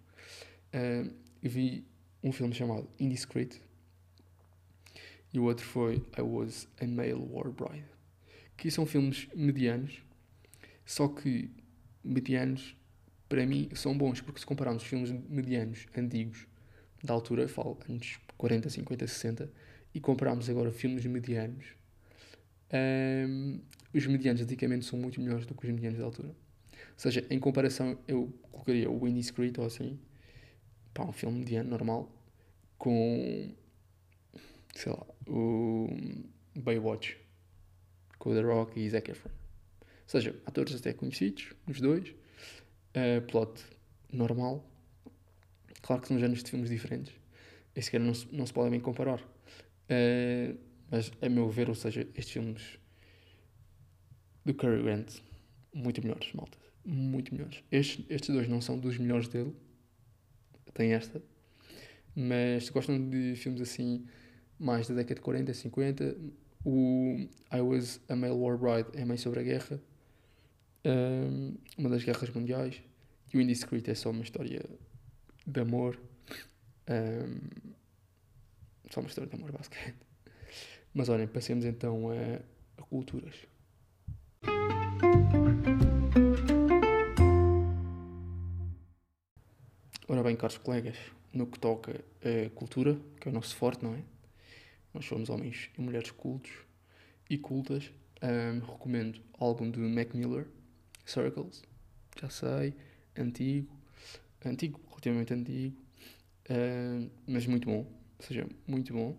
Uh, 0.72 1.12
vi 1.42 1.86
um 2.22 2.32
filme 2.32 2.54
chamado 2.54 2.88
Indiscreet 2.98 3.60
e 5.32 5.38
o 5.38 5.44
outro 5.44 5.64
foi 5.64 5.96
I 6.18 6.22
Was 6.22 6.68
a 6.80 6.86
Male 6.86 7.14
War 7.14 7.50
Bride, 7.50 7.86
que 8.56 8.70
são 8.70 8.86
filmes 8.86 9.28
medianos, 9.34 10.02
só 10.84 11.08
que 11.08 11.50
medianos 12.02 12.76
para 13.30 13.46
mim, 13.46 13.68
são 13.74 13.96
bons, 13.96 14.20
porque 14.20 14.40
se 14.40 14.46
compararmos 14.46 14.82
filmes 14.82 15.12
medianos, 15.28 15.86
antigos, 15.96 16.48
da 17.02 17.14
altura, 17.14 17.48
falo 17.48 17.78
anos 17.88 18.18
40, 18.36 18.68
50, 18.68 19.06
60, 19.06 19.52
e 19.94 20.00
compararmos 20.00 20.50
agora 20.50 20.72
filmes 20.72 21.06
medianos, 21.06 21.66
um, 23.28 23.60
os 23.94 24.06
medianos 24.06 24.42
antigamente 24.42 24.84
são 24.84 24.98
muito 24.98 25.20
melhores 25.20 25.46
do 25.46 25.54
que 25.54 25.64
os 25.64 25.72
medianos 25.72 25.98
da 26.00 26.04
altura. 26.04 26.28
Ou 26.28 26.34
seja, 26.96 27.24
em 27.30 27.38
comparação, 27.38 27.96
eu 28.06 28.32
colocaria 28.50 28.90
o 28.90 29.06
Indiscreet 29.06 29.58
ou 29.60 29.66
assim, 29.66 29.98
pá, 30.92 31.04
um 31.04 31.12
filme 31.12 31.38
mediano, 31.38 31.70
normal, 31.70 32.12
com, 32.76 33.54
sei 34.74 34.92
lá, 34.92 35.06
o 35.28 35.88
Baywatch, 36.56 37.16
com 38.18 38.34
The 38.34 38.40
Rock 38.40 38.80
e 38.80 38.90
Zac 38.90 39.08
Efron. 39.08 39.39
Seja, 40.10 40.34
atores 40.44 40.74
até 40.74 40.92
conhecidos, 40.92 41.54
os 41.68 41.80
dois, 41.80 42.12
Uh, 42.90 43.24
plot 43.28 43.62
normal. 44.12 44.68
Claro 45.80 46.02
que 46.02 46.08
são 46.08 46.18
géneros 46.18 46.42
de 46.42 46.50
filmes 46.50 46.68
diferentes. 46.68 47.14
E 47.76 47.80
sequer 47.80 48.00
não 48.00 48.12
se, 48.12 48.26
não 48.34 48.44
se 48.44 48.52
podem 48.52 48.72
bem 48.72 48.80
comparar. 48.80 49.20
Uh, 49.20 50.58
mas, 50.90 51.12
a 51.22 51.28
meu 51.28 51.48
ver, 51.48 51.68
ou 51.68 51.76
seja, 51.76 52.00
estes 52.16 52.32
filmes 52.32 52.80
do 54.44 54.52
Cary 54.52 54.82
Grant, 54.82 55.20
muito 55.72 56.02
melhores, 56.02 56.32
malta. 56.32 56.58
Muito 56.84 57.32
melhores. 57.32 57.62
Estes, 57.70 58.04
estes 58.10 58.34
dois 58.34 58.48
não 58.48 58.60
são 58.60 58.76
dos 58.76 58.98
melhores 58.98 59.28
dele. 59.28 59.54
Tem 60.74 60.92
esta. 60.92 61.22
Mas 62.16 62.66
se 62.66 62.72
gostam 62.72 63.08
de 63.08 63.36
filmes 63.36 63.60
assim, 63.60 64.04
mais 64.58 64.88
da 64.88 64.96
década 64.96 65.14
de 65.14 65.20
40, 65.20 65.54
50, 65.54 66.16
o 66.64 67.28
I 67.52 67.60
Was 67.60 68.00
a 68.08 68.16
Male 68.16 68.34
War 68.34 68.58
Bride 68.58 68.88
é 68.94 69.04
mais 69.04 69.20
sobre 69.20 69.38
a 69.38 69.44
guerra 69.44 69.80
um, 70.84 71.56
uma 71.78 71.88
das 71.88 72.04
guerras 72.04 72.30
mundiais, 72.30 72.82
e 73.32 73.38
o 73.38 73.40
Indiscreet 73.40 73.88
é 73.90 73.94
só 73.94 74.10
uma 74.10 74.22
história 74.22 74.64
de 75.46 75.60
amor. 75.60 75.98
Um, 76.88 77.72
só 78.90 79.00
uma 79.00 79.08
história 79.08 79.30
de 79.30 79.36
amor, 79.36 79.52
basicamente. 79.52 79.98
Mas 80.92 81.08
olhem, 81.08 81.28
passemos 81.28 81.64
então 81.64 82.10
a, 82.10 82.80
a 82.80 82.82
culturas. 82.82 83.34
Ora 90.08 90.24
bem, 90.24 90.34
caros 90.34 90.58
colegas, 90.58 90.96
no 91.32 91.46
que 91.46 91.60
toca 91.60 92.04
a 92.20 92.50
cultura, 92.50 92.98
que 93.20 93.28
é 93.28 93.30
o 93.30 93.34
nosso 93.34 93.54
forte, 93.54 93.84
não 93.84 93.94
é? 93.94 94.02
Nós 94.92 95.04
somos 95.04 95.30
homens 95.30 95.70
e 95.78 95.80
mulheres 95.80 96.10
cultos 96.10 96.50
e 97.28 97.38
cultas. 97.38 97.92
Um, 98.20 98.58
recomendo 98.58 99.20
o 99.38 99.44
álbum 99.44 99.70
de 99.70 99.78
Mac 99.78 100.12
Miller, 100.12 100.48
Circles. 101.10 101.62
Já 102.20 102.30
sei, 102.30 102.74
antigo. 103.18 103.76
Antigo, 104.44 104.80
relativamente 104.88 105.34
antigo. 105.34 105.76
Uh, 106.48 107.10
mas 107.26 107.46
muito 107.46 107.66
bom. 107.66 107.86
Ou 108.18 108.26
seja, 108.26 108.46
muito 108.66 108.92
bom. 108.92 109.16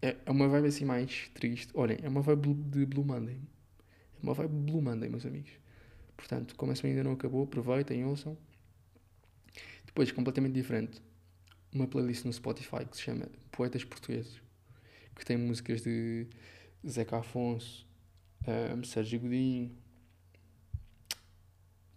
É, 0.00 0.16
é 0.24 0.30
uma 0.30 0.48
vibe 0.48 0.68
assim 0.68 0.84
mais 0.84 1.28
triste. 1.34 1.70
Olhem, 1.74 1.98
é 2.02 2.08
uma 2.08 2.22
vibe 2.22 2.54
de 2.54 2.86
Blue 2.86 3.04
Monday. 3.04 3.40
É 4.18 4.22
uma 4.22 4.34
vibe 4.34 4.54
Blue 4.54 4.80
Monday, 4.80 5.08
meus 5.08 5.26
amigos. 5.26 5.50
Portanto, 6.16 6.54
como 6.56 6.72
essa 6.72 6.86
ainda 6.86 7.04
não 7.04 7.12
acabou, 7.12 7.44
aproveitem, 7.44 8.04
ouçam. 8.04 8.36
Depois, 9.84 10.10
completamente 10.12 10.54
diferente, 10.54 11.02
uma 11.72 11.86
playlist 11.86 12.24
no 12.24 12.32
Spotify 12.32 12.84
que 12.90 12.96
se 12.96 13.02
chama 13.02 13.28
Poetas 13.50 13.84
Portugueses, 13.84 14.40
que 15.14 15.24
tem 15.24 15.36
músicas 15.36 15.82
de 15.82 16.26
Zeca 16.86 17.18
Afonso, 17.18 17.86
um, 18.74 18.84
Sérgio 18.84 19.20
Godinho, 19.20 19.76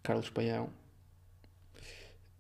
Carlos 0.10 0.32
Paião, 0.32 0.66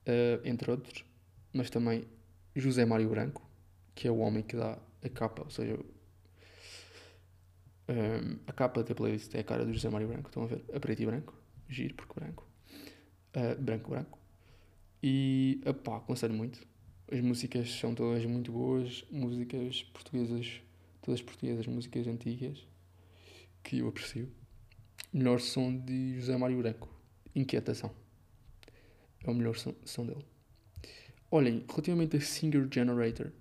uh, 0.08 0.41
entre 0.43 0.71
outros, 0.71 1.05
mas 1.53 1.69
também 1.69 2.08
José 2.55 2.84
Mário 2.84 3.08
Branco, 3.08 3.47
que 3.93 4.08
é 4.08 4.12
o 4.12 4.17
homem 4.17 4.41
que 4.41 4.55
dá 4.55 4.79
a 5.03 5.10
capa, 5.10 5.43
ou 5.43 5.51
seja, 5.51 5.77
um, 7.88 8.39
a 8.47 8.53
capa 8.53 8.84
da 8.84 8.95
playlist 8.95 9.36
é 9.36 9.41
a 9.41 9.43
cara 9.43 9.63
do 9.63 9.71
José 9.71 9.88
Mário 9.88 10.08
Branco, 10.08 10.29
estão 10.29 10.45
a 10.45 10.47
ver? 10.47 10.65
A 10.73 10.79
preto 10.79 11.03
e 11.03 11.05
branco, 11.05 11.36
giro 11.67 11.93
porque 11.93 12.19
branco, 12.19 12.47
uh, 13.36 13.62
branco, 13.62 13.91
branco. 13.91 14.17
E, 15.03 15.62
pá, 15.84 15.97
aconselho 15.97 16.34
muito. 16.34 16.67
As 17.12 17.21
músicas 17.21 17.69
são 17.73 17.93
todas 17.93 18.25
muito 18.25 18.51
boas, 18.51 19.05
músicas 19.12 19.84
portuguesas, 19.93 20.60
todas 21.03 21.21
portuguesas, 21.21 21.67
músicas 21.67 22.08
antigas, 22.08 22.67
que 23.62 23.77
eu 23.77 23.88
aprecio. 23.88 24.27
Melhor 25.13 25.39
som 25.39 25.77
de 25.77 26.15
José 26.15 26.36
Mário 26.36 26.58
Branco, 26.58 26.98
Inquietação. 27.35 27.91
É 29.23 29.29
o 29.29 29.33
melhor 29.33 29.55
som, 29.55 29.73
som 29.85 30.05
dele. 30.05 30.25
Olhem, 31.31 31.63
relativamente 31.69 32.17
a 32.17 32.21
Singer 32.21 32.67
Generator, 32.71 33.31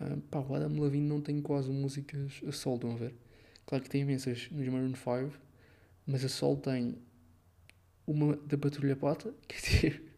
uh, 0.00 0.20
pá, 0.30 0.38
o 0.38 0.54
Adam 0.54 0.80
Levine 0.80 1.06
não 1.06 1.20
tem 1.20 1.42
quase 1.42 1.70
músicas 1.70 2.40
a 2.46 2.52
sol, 2.52 2.76
estão 2.76 2.92
a 2.92 2.96
ver? 2.96 3.14
Claro 3.66 3.84
que 3.84 3.90
tem 3.90 4.00
imensas 4.00 4.48
nos 4.50 4.66
Maroon 4.66 4.94
5, 4.94 5.38
mas 6.06 6.24
a 6.24 6.28
sol 6.28 6.56
tem 6.56 6.96
uma 8.06 8.34
da 8.36 8.56
Patrulha 8.56 8.96
Pata, 8.96 9.34
que 9.46 9.54
é 9.54 9.60
tipo, 9.60 10.08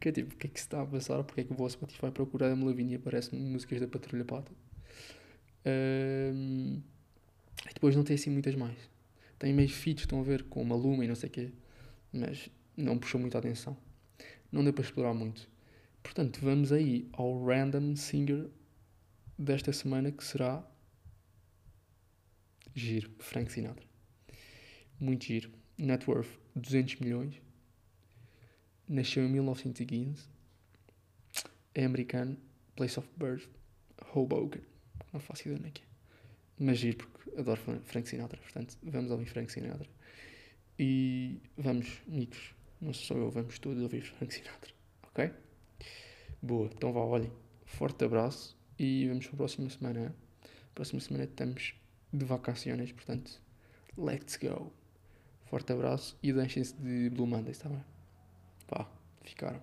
que 0.00 0.08
é 0.08 0.12
tipo, 0.12 0.34
o 0.34 0.36
que 0.36 0.46
é 0.48 0.50
que 0.50 0.58
se 0.58 0.66
está 0.66 0.82
a 0.82 0.86
passar? 0.86 1.22
Porque 1.22 1.42
é 1.42 1.44
que 1.44 1.52
vou 1.52 1.64
ao 1.64 1.70
Spotify 1.70 2.10
procurar 2.10 2.46
Adam 2.46 2.66
Levine 2.66 2.94
e 2.94 2.96
aparecem 2.96 3.38
músicas 3.38 3.80
da 3.80 3.86
Patrulha 3.86 4.24
Pata? 4.24 4.50
Um, 5.64 6.82
e 7.70 7.74
depois 7.74 7.94
não 7.94 8.02
tem 8.02 8.16
assim 8.16 8.30
muitas 8.30 8.56
mais. 8.56 8.76
Tem 9.38 9.52
meio 9.52 9.68
feats, 9.68 10.02
estão 10.02 10.20
a 10.20 10.24
ver, 10.24 10.42
com 10.44 10.60
uma 10.60 10.74
Luma 10.74 11.04
e 11.04 11.08
não 11.08 11.14
sei 11.14 11.28
o 11.28 11.32
quê, 11.32 11.52
mas 12.12 12.48
não 12.76 12.98
puxou 12.98 13.20
muita 13.20 13.38
atenção. 13.38 13.76
Não 14.50 14.62
deu 14.62 14.72
para 14.72 14.84
explorar 14.84 15.14
muito. 15.14 15.48
Portanto, 16.02 16.40
vamos 16.42 16.72
aí 16.72 17.08
ao 17.12 17.44
random 17.44 17.96
singer 17.96 18.50
desta 19.38 19.72
semana 19.72 20.10
que 20.10 20.22
será 20.22 20.64
Giro, 22.74 23.10
Frank 23.18 23.52
Sinatra. 23.52 23.84
Muito 24.98 25.26
giro. 25.26 25.50
Net 25.76 26.08
worth 26.08 26.38
200 26.56 26.96
milhões. 27.00 27.40
Nasceu 28.88 29.24
em 29.24 29.28
1915. 29.28 30.26
É 31.74 31.84
americano. 31.84 32.38
Place 32.74 32.98
of 32.98 33.08
birth 33.16 33.46
Hoboken. 34.14 34.62
Não 35.12 35.20
faço 35.20 35.42
ideia 35.42 35.60
nem 35.60 35.72
que 35.72 35.82
é. 35.82 35.86
Mas 36.58 36.78
giro 36.78 36.96
porque 36.96 37.38
adoro 37.38 37.60
Frank 37.84 38.08
Sinatra. 38.08 38.40
Portanto, 38.40 38.78
vamos 38.82 39.10
ouvir 39.10 39.26
Frank 39.26 39.52
Sinatra. 39.52 39.88
E 40.84 41.40
vamos, 41.56 42.02
amigos. 42.08 42.56
Não 42.80 42.92
sou 42.92 43.16
eu, 43.16 43.30
vamos 43.30 43.56
todos 43.60 43.80
ouvir 43.80 44.02
Frank 44.02 44.34
Sinatra. 44.34 44.72
Ok? 45.04 45.30
Boa, 46.42 46.68
então 46.74 46.92
vá, 46.92 46.98
olhem. 46.98 47.30
Forte 47.64 48.04
abraço 48.04 48.58
e 48.76 49.06
vemos 49.06 49.26
para 49.26 49.34
a 49.34 49.36
próxima 49.36 49.70
semana. 49.70 50.12
Próxima 50.74 51.00
semana 51.00 51.22
estamos 51.22 51.74
de 52.12 52.24
vacações, 52.24 52.90
portanto, 52.90 53.40
let's 53.96 54.36
go. 54.36 54.72
Forte 55.44 55.72
abraço 55.72 56.18
e 56.20 56.32
deixem-se 56.32 56.74
de 56.74 57.10
Blue 57.10 57.28
Mondays, 57.28 57.58
está 57.58 57.68
bem? 57.68 57.84
Pá, 58.66 58.90
ficaram. 59.22 59.62